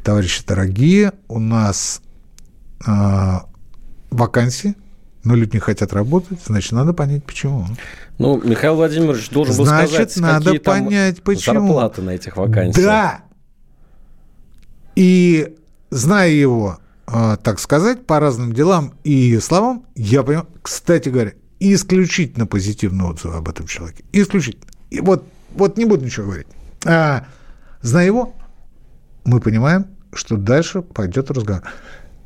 [0.02, 2.00] товарищи дорогие, у нас
[2.86, 3.38] э,
[4.10, 4.74] вакансии,
[5.22, 7.66] но люди не хотят работать, значит, надо понять, почему.
[8.18, 11.66] Ну, Михаил Владимирович должен был Значит, сказать, надо какие там понять, почему.
[11.66, 12.86] зарплаты на этих вакансиях.
[12.86, 13.20] Да.
[14.94, 15.56] И
[15.90, 22.46] зная его, э, так сказать, по разным делам и словам, я понимаю, кстати говоря, исключительно
[22.46, 24.04] позитивные отзывы об этом человеке.
[24.12, 24.66] Исключительно.
[24.90, 26.46] И вот, вот не буду ничего говорить.
[26.84, 27.26] А,
[27.82, 28.34] зная его,
[29.24, 31.62] мы понимаем, что дальше пойдет разговор.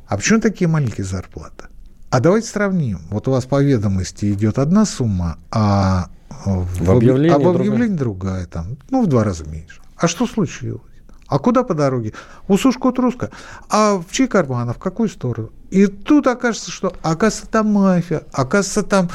[0.07, 1.65] А почему такие маленькие зарплаты?
[2.09, 3.01] А давайте сравним.
[3.09, 7.59] Вот у вас по ведомости идет одна сумма, а в, В объявлении а в другая.
[7.67, 8.45] объявлении другая.
[8.47, 9.81] там, ну, в два раза меньше.
[9.95, 10.81] А что случилось?
[11.29, 12.13] А куда по дороге?
[12.47, 13.29] У Сушкот Руска.
[13.69, 14.69] А в чей карман?
[14.69, 15.51] А в какую сторону?
[15.69, 19.09] И тут окажется, что оказывается там мафия, оказывается там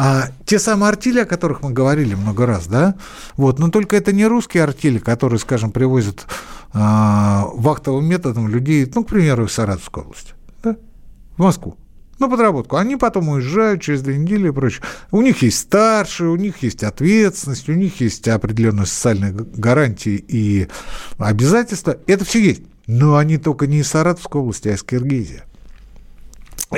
[0.00, 2.94] А, те самые артели, о которых мы говорили много раз, да,
[3.36, 6.24] вот, но только это не русские артели, которые, скажем, привозят
[6.72, 10.76] а, вахтовым методом людей, ну, к примеру, из Саратовской области, да,
[11.36, 11.76] в Москву
[12.18, 12.76] на подработку.
[12.76, 14.82] Они потом уезжают через две недели и прочее.
[15.10, 20.68] У них есть старшие, у них есть ответственность, у них есть определенные социальные гарантии и
[21.18, 21.98] обязательства.
[22.06, 22.62] Это все есть.
[22.86, 25.42] Но они только не из Саратовской области, а из Киргизии.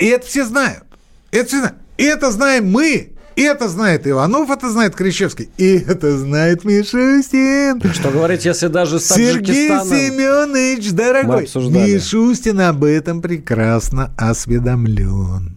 [0.01, 0.85] И это все знают.
[1.31, 1.77] Это все знают.
[1.97, 3.13] И это знаем мы.
[3.41, 5.49] И это знает Иванов, это знает Кричевский.
[5.57, 7.81] И это знает Мишустин.
[7.91, 15.57] Что говорить, если даже с Сергей Семенович, дорогой, Мишустин об этом прекрасно осведомлен.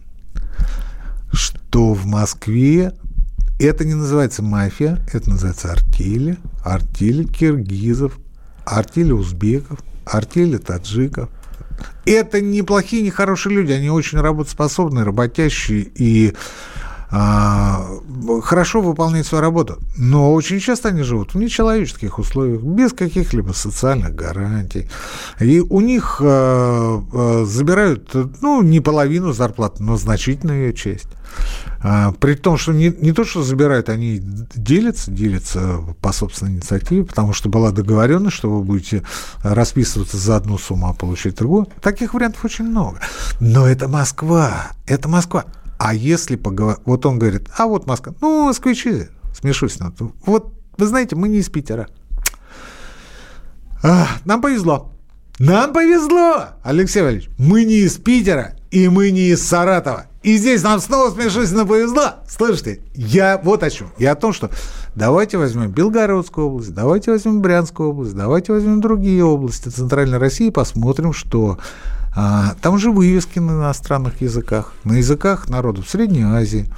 [1.30, 2.94] Что в Москве
[3.60, 8.18] это не называется мафия, это называется артели, артели киргизов,
[8.64, 11.28] артели узбеков, артели таджиков.
[12.06, 16.32] Это неплохие, не хорошие люди, они очень работоспособные, работящие и
[18.42, 24.14] хорошо выполняют свою работу, но очень часто они живут в нечеловеческих условиях, без каких-либо социальных
[24.14, 24.88] гарантий.
[25.40, 31.08] И у них а, а, забирают, ну, не половину зарплаты, но значительную ее часть.
[32.20, 34.18] При том, что не, не то, что забирают, они
[34.54, 39.02] делятся, делятся по собственной инициативе, потому что была договоренность, что вы будете
[39.42, 41.66] расписываться за одну сумму, а получать другую.
[41.82, 43.00] Таких вариантов очень много.
[43.40, 45.44] Но это Москва, это Москва.
[45.78, 46.82] А если поговорить...
[46.84, 48.14] Вот он говорит, а вот Москва.
[48.20, 49.08] Ну, москвичи,
[49.38, 49.78] смешусь.
[50.26, 51.88] Вот, вы знаете, мы не из Питера.
[53.82, 54.92] А, нам повезло.
[55.38, 57.28] Нам повезло, Алексей Валерьевич.
[57.38, 60.06] Мы не из Питера, и мы не из Саратова.
[60.22, 62.14] И здесь нам снова смешно повезло.
[62.28, 63.92] Слышите, я вот о чем.
[63.98, 64.50] Я о том, что
[64.94, 70.50] давайте возьмем Белгородскую область, давайте возьмем Брянскую область, давайте возьмем другие области Центральной России и
[70.50, 71.58] посмотрим, что
[72.16, 76.68] а, там же вывески на иностранных языках, на языках народов Средней Азии,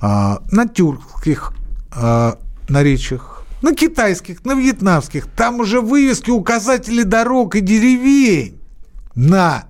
[0.00, 1.52] а, на тюркских
[1.94, 5.26] а, наречиях, на китайских, на вьетнамских.
[5.28, 8.60] Там уже вывески, указатели дорог и деревень
[9.14, 9.64] на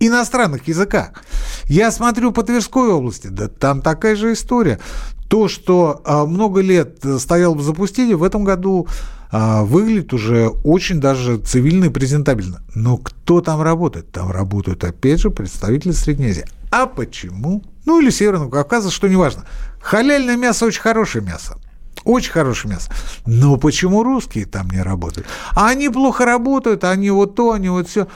[0.00, 1.22] иностранных языках.
[1.66, 4.80] Я смотрю по Тверской области, да там такая же история.
[5.28, 8.88] То, что много лет стояло в запустении, в этом году
[9.30, 12.62] а, выглядит уже очень даже цивильно и презентабельно.
[12.74, 14.10] Но кто там работает?
[14.10, 16.46] Там работают, опять же, представители Средней Азии.
[16.70, 17.62] А почему?
[17.84, 19.44] Ну, или Северного Кавказа, что неважно.
[19.80, 21.58] Халяльное мясо очень хорошее мясо.
[22.04, 22.90] Очень хорошее мясо.
[23.26, 25.26] Но почему русские там не работают?
[25.54, 28.06] А они плохо работают, они вот то, они вот все.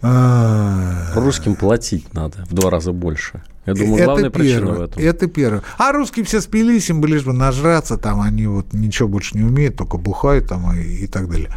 [0.00, 3.42] Русским платить надо в два раза больше.
[3.68, 5.02] Я думаю, главная это причина первое, в этом.
[5.02, 5.62] Это первое.
[5.76, 9.76] А русские все спились, им лишь бы нажраться, там они вот ничего больше не умеют,
[9.76, 11.50] только бухают там и, и так далее.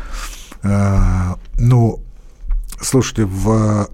[0.61, 2.01] А, ну,
[2.81, 3.89] слушайте, в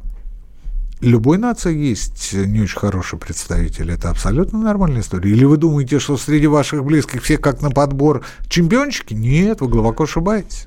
[1.00, 3.92] любой нации есть не очень хороший представитель.
[3.92, 5.32] Это абсолютно нормальная история.
[5.32, 9.14] Или вы думаете, что среди ваших близких все как на подбор чемпиончики?
[9.14, 10.66] Нет, вы глубоко ошибаетесь.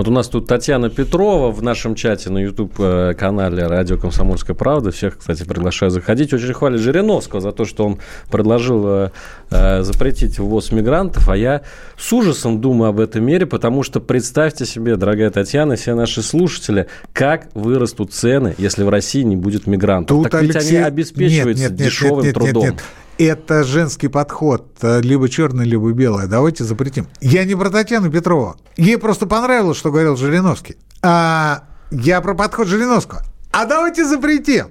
[0.00, 4.92] Вот у нас тут Татьяна Петрова в нашем чате на YouTube-канале «Радио Комсомольская правда».
[4.92, 6.32] Всех, кстати, приглашаю заходить.
[6.32, 7.98] Очень хвалит Жириновского за то, что он
[8.30, 9.10] предложил э,
[9.50, 11.28] э, запретить ввоз мигрантов.
[11.28, 11.60] А я
[11.98, 16.86] с ужасом думаю об этой мере, потому что представьте себе, дорогая Татьяна, все наши слушатели,
[17.12, 20.16] как вырастут цены, если в России не будет мигрантов.
[20.16, 20.60] Тут, так Алексей...
[20.60, 22.62] ведь они обеспечиваются нет, нет, дешевым нет, нет, трудом.
[22.62, 22.84] Нет, нет
[23.24, 26.26] это женский подход, э, либо черное, либо белое.
[26.26, 27.06] Давайте запретим.
[27.20, 28.56] Я не про Татьяну Петрову.
[28.76, 30.76] Ей просто понравилось, что говорил Жириновский.
[31.02, 33.22] А я про подход Жириновского.
[33.52, 34.68] А давайте запретим.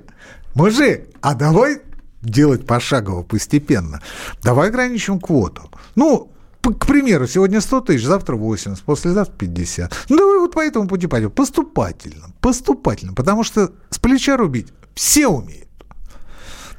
[0.56, 1.82] Мужик, а давай
[2.22, 4.02] делать пошагово, постепенно.
[4.42, 5.70] Давай ограничим квоту.
[5.96, 6.32] Ну,
[6.62, 9.94] к примеру, сегодня 100 тысяч, завтра 80, послезавтра 50.
[10.10, 11.32] Ну, давай вот по этому пути пойдем.
[11.32, 13.14] Поступательно, поступательно.
[13.14, 15.69] Потому что с плеча рубить все умеют.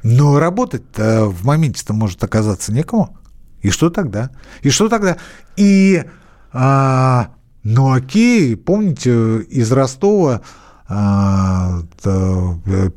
[0.03, 3.17] Но работать в моменте-то может оказаться некому.
[3.61, 4.31] И что тогда?
[4.61, 5.17] И что тогда?
[5.55, 6.03] И,
[6.51, 7.29] а,
[7.63, 10.41] ну окей, помните, из Ростова
[10.87, 11.83] а,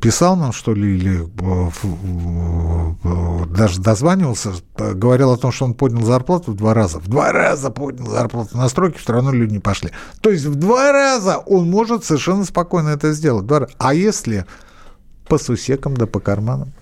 [0.01, 1.29] писал нам, что ли, или
[3.55, 6.99] даже дозванивался, говорил о том, что он поднял зарплату в два раза.
[6.99, 8.57] В два раза поднял зарплату.
[8.57, 9.91] На стройки все равно люди не пошли.
[10.21, 13.45] То есть в два раза он может совершенно спокойно это сделать.
[13.77, 14.45] А если
[15.29, 16.73] по сусекам да по карманам?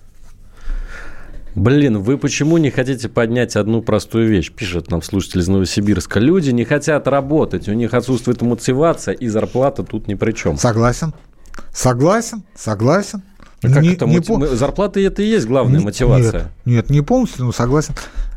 [1.55, 4.51] Блин, вы почему не хотите поднять одну простую вещь?
[4.51, 6.19] Пишет нам слушатель из Новосибирска.
[6.19, 10.57] Люди не хотят работать, у них отсутствует мотивация, и зарплата тут ни при чем.
[10.57, 11.13] Согласен.
[11.71, 13.21] Согласен, согласен.
[13.61, 14.05] А как не, это?
[14.05, 14.27] Не мотив...
[14.27, 14.55] по...
[14.55, 16.51] Зарплата это и есть главная не, мотивация.
[16.65, 17.93] Нет, нет, не полностью, но согласен.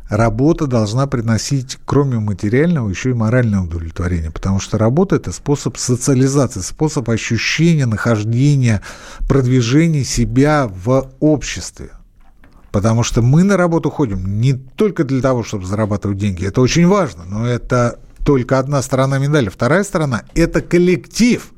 [0.09, 6.61] Работа должна приносить, кроме материального, еще и моральное удовлетворение, потому что работа– это способ социализации,
[6.61, 8.81] способ ощущения, нахождения,
[9.27, 11.89] продвижения себя в обществе.
[12.71, 16.45] Потому что мы на работу ходим не только для того, чтобы зарабатывать деньги.
[16.45, 19.49] Это очень важно, но это только одна сторона медали.
[19.49, 21.49] Вторая сторона– это коллектив.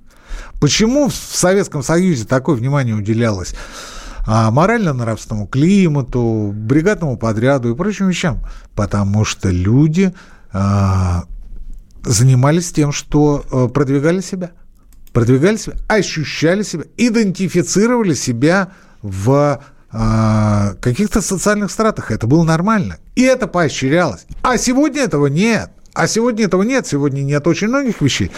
[0.60, 3.56] Почему в Советском Союзе такое внимание уделялось
[4.28, 8.40] а, морально-нравственному климату, бригадному подряду и прочим вещам?
[8.76, 10.14] Потому что люди
[10.52, 11.24] а,
[12.04, 14.52] занимались тем, что а, продвигали себя.
[15.12, 19.60] Продвигали себя, ощущали себя, идентифицировали себя в
[19.92, 22.12] а, каких-то социальных стратах.
[22.12, 22.98] Это было нормально.
[23.16, 24.26] И это поощрялось.
[24.42, 25.72] А сегодня этого нет.
[25.94, 26.88] А сегодня этого нет.
[26.88, 28.32] Сегодня нет очень многих вещей.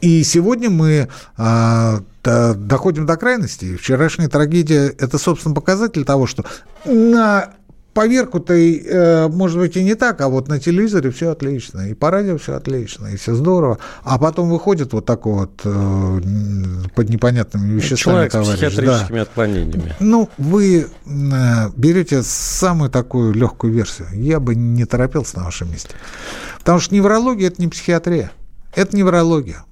[0.00, 3.76] И сегодня мы а, доходим до крайности.
[3.76, 6.44] Вчерашняя трагедия– это, собственно, показатель того, что
[6.84, 7.54] на
[7.94, 12.10] поверку-то, э, может быть, и не так, а вот на телевизоре все отлично, и по
[12.10, 13.78] радио все отлично, и все здорово.
[14.02, 16.20] А потом выходит вот такой вот э,
[16.94, 18.50] под непонятными веществами Человек товарищ.
[18.50, 19.22] с психиатрическими да.
[19.22, 19.94] отклонениями.
[20.00, 20.88] Ну, вы э,
[21.76, 24.08] берете самую такую легкую версию.
[24.12, 25.94] Я бы не торопился на вашем месте.
[26.58, 28.32] Потому что неврология– это не психиатрия,
[28.74, 29.64] это неврология.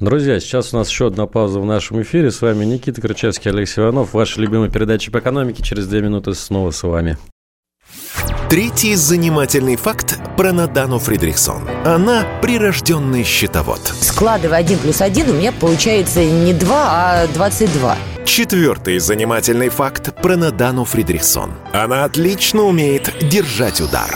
[0.00, 2.30] Друзья, сейчас у нас еще одна пауза в нашем эфире.
[2.30, 4.12] С вами Никита Крычевский, Алексей Иванов.
[4.12, 5.62] Ваша любимая передача по экономике.
[5.62, 7.16] Через две минуты снова с вами.
[8.50, 11.66] Третий занимательный факт про Надану Фридрихсон.
[11.84, 13.80] Она прирожденный счетовод.
[14.00, 17.96] Складывая один плюс один, у меня получается не 2, а 22.
[18.26, 21.52] Четвертый занимательный факт про Надану Фридрихсон.
[21.72, 24.14] Она отлично умеет держать удар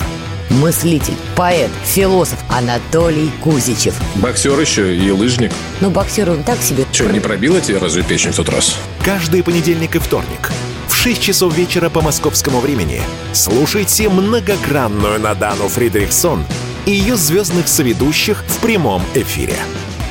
[0.51, 3.95] мыслитель, поэт, философ Анатолий Кузичев.
[4.17, 5.53] Боксер еще и лыжник.
[5.81, 6.85] Ну, боксер он так себе.
[6.93, 8.77] Че, не пробила тебе разве печень в тот раз?
[9.05, 10.51] Каждый понедельник и вторник
[10.89, 13.01] в 6 часов вечера по московскому времени
[13.33, 16.45] слушайте многогранную Надану Фридрихсон
[16.87, 19.55] и ее звездных соведущих в прямом эфире.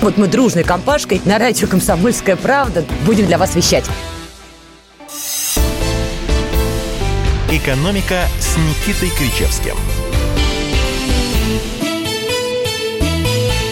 [0.02, 3.86] Вот мы дружной компашкой на радио «Комсомольская правда» будем для вас вещать.
[7.50, 9.76] «Экономика» с Никитой Кричевским–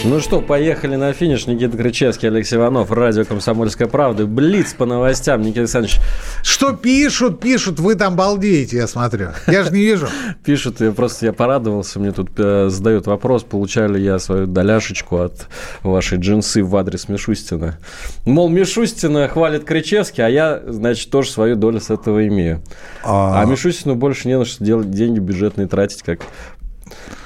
[0.08, 1.48] Ну что, поехали на финиш.
[1.48, 4.24] Никита Крычевский, Алексей Иванов, радио «Комсомольская правда».
[4.24, 5.98] Блиц по новостям, Никита Александрович.
[6.44, 9.30] Что пишут, пишут, вы там балдеете, я смотрю.
[9.48, 10.06] Я же не вижу.
[10.44, 15.16] Пишут, я просто я порадовался, мне тут э, задают вопрос, получаю ли я свою доляшечку
[15.18, 15.48] от
[15.82, 17.76] вашей джинсы в адрес Мишустина.
[18.24, 22.62] Мол, Мишустина хвалит Крычевский, а я, значит, тоже свою долю с этого имею.
[23.02, 26.20] А, а Мишустину больше не на что делать деньги бюджетные тратить, как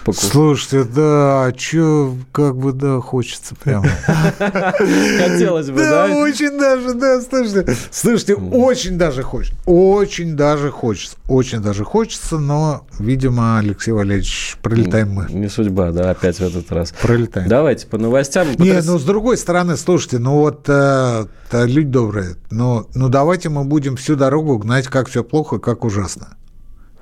[0.05, 0.31] покушать.
[0.31, 3.87] Слушайте, да, а что, как бы, да, хочется прямо.
[4.39, 6.09] Хотелось бы, да?
[6.09, 7.77] Да, очень даже, да, слушайте.
[7.91, 9.57] Слушайте, очень даже хочется.
[9.67, 11.17] Очень даже хочется.
[11.29, 15.27] Очень даже хочется, но, видимо, Алексей Валерьевич, пролетаем мы.
[15.31, 16.93] Не судьба, да, опять в этот раз.
[17.01, 17.49] Пролетаем.
[17.49, 18.49] Давайте по новостям.
[18.59, 23.97] Не, ну, с другой стороны, слушайте, ну вот, э, люди добрые, ну давайте мы будем
[23.97, 26.37] всю дорогу гнать, как все плохо, как ужасно.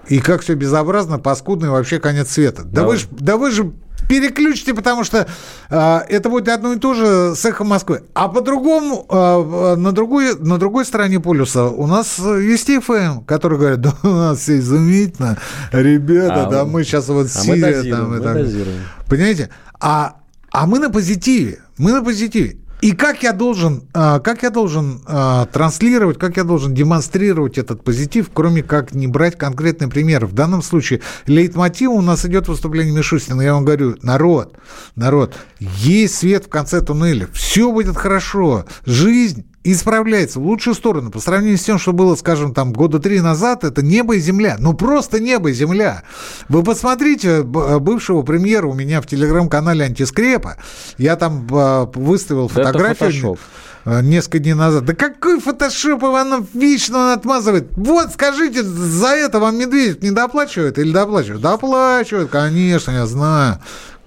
[0.06, 2.62] И как все безобразно, паскудно и вообще конец света.
[2.64, 3.72] Да, вы, ж, да вы же
[4.08, 5.28] переключите, потому что
[5.70, 8.02] э, это будет одно и то же с эхом Москвы.
[8.14, 13.80] А по-другому, э, на, другой, на другой стороне полюса у нас есть ФМ, который говорит,
[13.80, 15.36] да у нас все изумительно,
[15.72, 18.10] ребята, а, да мы сейчас вот а Сирия мы там.
[18.10, 19.06] Мы и так.
[19.08, 19.50] Понимаете?
[19.78, 20.16] А,
[20.50, 22.58] а мы на позитиве, мы на позитиве.
[22.80, 27.82] И как я должен, а, как я должен а, транслировать, как я должен демонстрировать этот
[27.82, 30.26] позитив, кроме как не брать конкретный пример.
[30.26, 33.42] В данном случае лейтмотив у нас идет выступление Мишустина.
[33.42, 34.56] Я вам говорю, народ,
[34.94, 41.20] народ, есть свет в конце туннеля, все будет хорошо, жизнь исправляется в лучшую сторону по
[41.20, 44.56] сравнению с тем, что было, скажем, там года три назад, это небо и земля.
[44.58, 46.02] Ну, просто небо и земля.
[46.48, 50.56] Вы посмотрите бывшего премьера у меня в телеграм-канале «Антискрепа».
[50.96, 53.38] Я там а, выставил фотографию
[53.84, 54.84] а, несколько дней назад.
[54.84, 57.68] Да какой фотошоп Иванов вечно он отмазывает?
[57.76, 61.40] Вот, скажите, за это вам Медведев не доплачивает или доплачивает?
[61.40, 63.58] Доплачивает, конечно, я знаю.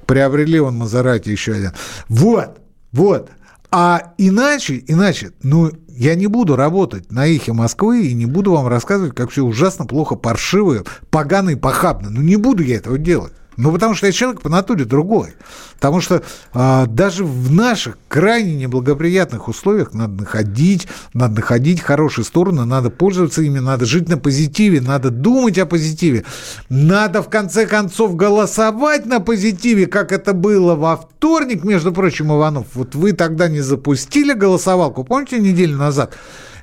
[0.05, 1.71] Приобрели он Мазерати еще один.
[2.09, 2.57] Вот,
[2.91, 3.29] вот.
[3.71, 8.67] А иначе, иначе, ну, я не буду работать на эхе Москвы и не буду вам
[8.67, 12.09] рассказывать, как все ужасно, плохо, паршиво, погано и похабно.
[12.09, 13.33] Ну, не буду я этого делать.
[13.57, 15.33] Ну, потому что я человек по натуре другой.
[15.75, 16.23] Потому что
[16.53, 23.41] а, даже в наших крайне неблагоприятных условиях надо находить, надо находить хорошие стороны, надо пользоваться
[23.41, 26.23] ими, надо жить на позитиве, надо думать о позитиве,
[26.69, 32.67] надо в конце концов голосовать на позитиве, как это было во вторник, между прочим, Иванов.
[32.73, 36.13] Вот вы тогда не запустили голосовалку, помните, неделю назад?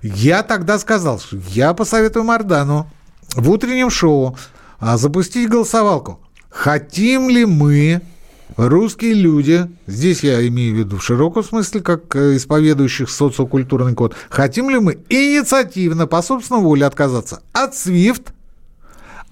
[0.03, 2.91] Я тогда сказал, что я посоветую Мардану
[3.35, 4.39] в утреннем шоу
[4.79, 6.21] а, запустить голосовалку.
[6.51, 8.01] Хотим ли мы,
[8.57, 14.15] русские люди, здесь я имею в виду в широком смысле, как э, исповедующих социокультурный код,
[14.31, 18.33] хотим ли мы инициативно, по собственной воле отказаться от SWIFT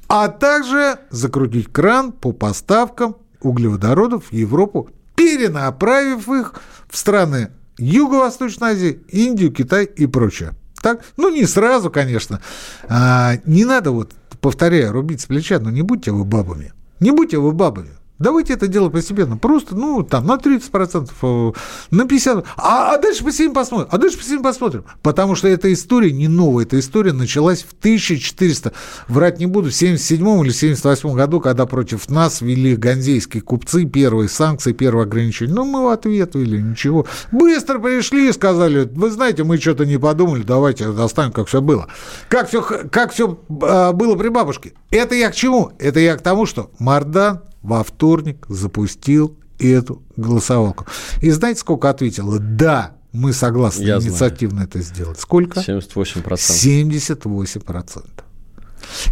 [0.08, 6.54] а также закрутить кран по поставкам углеводородов в Европу, перенаправив их
[6.88, 10.52] в страны Юго-Восточной Азии, Индию, Китай и прочее.
[10.80, 11.04] Так?
[11.16, 12.40] Ну, не сразу, конечно.
[12.88, 16.72] А, не надо, вот, повторяю, рубить с плеча, но не будьте вы бабами.
[17.00, 17.90] Не будьте вы бабами.
[18.18, 19.36] Давайте это делать постепенно.
[19.36, 21.52] Просто, ну, там, на 30%, э,
[21.90, 22.44] на 50%.
[22.56, 23.88] А, а дальше посидим посмотрим.
[23.90, 24.84] А дальше посидим посмотрим.
[25.02, 26.64] Потому что эта история не новая.
[26.64, 28.72] Эта история началась в 1400,
[29.08, 34.28] врать не буду, в 77 или 78 году, когда против нас ввели ганзейские купцы первые
[34.28, 35.52] санкции, первые ограничения.
[35.52, 37.06] Ну, мы в ответ ввели, ничего.
[37.32, 41.88] Быстро пришли и сказали, вы знаете, мы что-то не подумали, давайте оставим, как все было.
[42.28, 44.72] Как все, как все а, было при бабушке.
[44.90, 45.72] Это я к чему?
[45.78, 50.86] Это я к тому, что Мардан во вторник запустил эту голосовалку.
[51.20, 52.38] И знаете, сколько ответило?
[52.38, 54.68] Да, мы согласны Я инициативно знаю.
[54.68, 55.18] это сделать.
[55.18, 55.60] Сколько?
[55.60, 56.36] 78%.
[56.36, 58.04] 78%.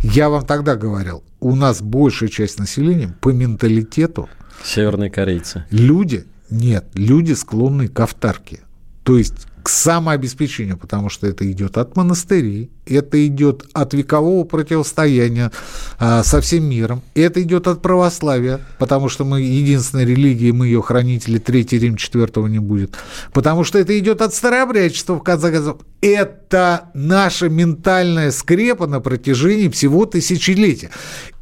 [0.02, 4.28] Я вам тогда говорил, у нас большая часть населения по менталитету...
[4.62, 5.64] Северные корейцы.
[5.70, 8.60] Люди, нет, люди склонны к автарке.
[9.02, 15.50] То есть к самообеспечению, потому что это идет от монастырей, это идет от векового противостояния
[15.98, 20.82] а, со всем миром, это идет от православия, потому что мы единственная религия, мы ее
[20.82, 22.94] хранители, Третий Рим четвертого не будет,
[23.32, 25.78] потому что это идет от старообрядчества, в конце концов.
[26.02, 30.90] Это наша ментальная скрепа на протяжении всего тысячелетия.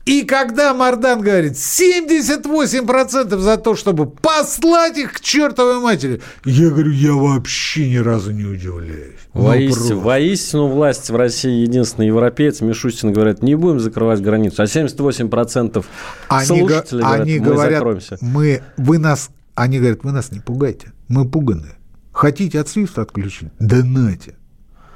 [0.05, 6.91] И когда Мардан говорит 78% за то, чтобы послать их к чертовой матери, я говорю,
[6.91, 9.21] я вообще ни разу не удивляюсь.
[9.33, 12.61] Ну, воистину, воистину власть в России единственный европеец.
[12.61, 14.63] Мишустин говорит, не будем закрывать границу.
[14.63, 15.85] А 78%
[16.29, 18.19] они слушателей говорят, они мы говорят, закроемся.
[18.21, 20.93] Мы, вы нас, они говорят, вы нас не пугайте.
[21.09, 21.77] Мы пуганы.
[22.13, 23.49] Хотите от свифта отключить?
[23.59, 24.35] Да нате.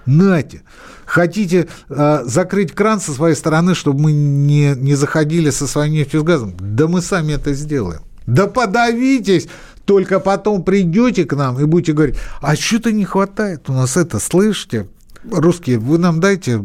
[0.06, 0.62] Нате.
[1.04, 6.20] Хотите э, закрыть кран со своей стороны, чтобы мы не, не заходили со своим нефтью
[6.20, 6.56] с газом?
[6.58, 8.02] Да мы сами это сделаем.
[8.26, 9.48] Да подавитесь,
[9.84, 14.18] только потом придете к нам и будете говорить, а что-то не хватает у нас это,
[14.18, 14.88] слышите?
[15.30, 16.64] Русские, вы нам дайте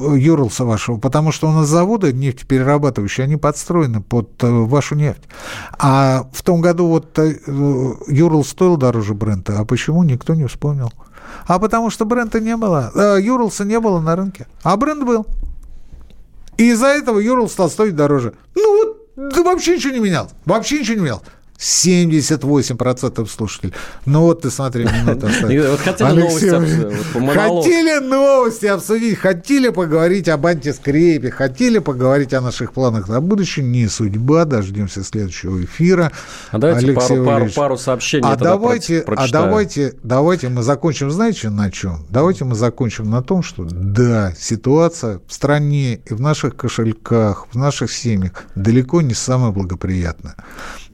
[0.00, 5.22] Юрлса вашего, потому что у нас заводы нефтеперерабатывающие, они подстроены под э, вашу нефть.
[5.78, 7.36] А в том году вот э,
[8.08, 10.92] Юрл стоил дороже Брента, а почему никто не вспомнил?
[11.46, 15.26] А потому что бренда не было, э, Юрлса не было на рынке, а бренд был.
[16.56, 18.34] И из-за этого Юрл стал стоить дороже.
[18.54, 20.32] Ну вот, да вообще ничего не менялось.
[20.44, 21.24] Вообще ничего не менялось.
[21.58, 23.74] 78% слушателей.
[24.04, 25.28] Ну вот ты смотри, минута
[25.70, 27.34] Вот хотели новости обсудить.
[27.34, 33.64] Хотели новости обсудить, хотели поговорить об антискрепе, хотели поговорить о наших планах на будущее.
[33.64, 36.12] Не судьба, дождемся следующего эфира.
[36.50, 41.70] А давайте пару, пару, пару сообщений а давайте, а давайте, давайте мы закончим, знаете, на
[41.70, 42.04] чем?
[42.08, 47.56] Давайте мы закончим на том, что да, ситуация в стране и в наших кошельках, в
[47.56, 50.36] наших семьях далеко не самая благоприятная.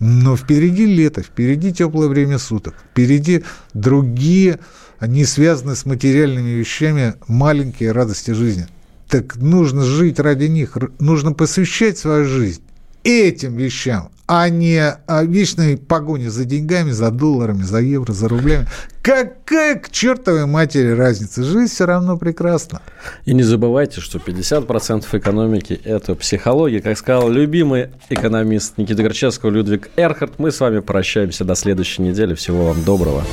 [0.04, 4.58] Но впереди лето, впереди теплое время суток, впереди другие,
[5.00, 8.66] не связанные с материальными вещами, маленькие радости жизни.
[9.08, 12.62] Так нужно жить ради них, нужно посвящать свою жизнь
[13.04, 18.66] этим вещам, а не о вечной погоне за деньгами, за долларами, за евро, за рублями.
[19.02, 21.44] Какая к чертовой матери разница?
[21.44, 22.80] Жизнь все равно прекрасна.
[23.26, 26.80] И не забывайте, что 50% экономики– это психология.
[26.80, 32.32] Как сказал любимый экономист Никита Горчевского Людвиг Эрхард, мы с вами прощаемся до следующей недели.
[32.32, 33.24] Всего вам доброго.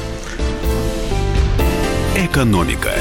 [2.17, 2.91] Экономика.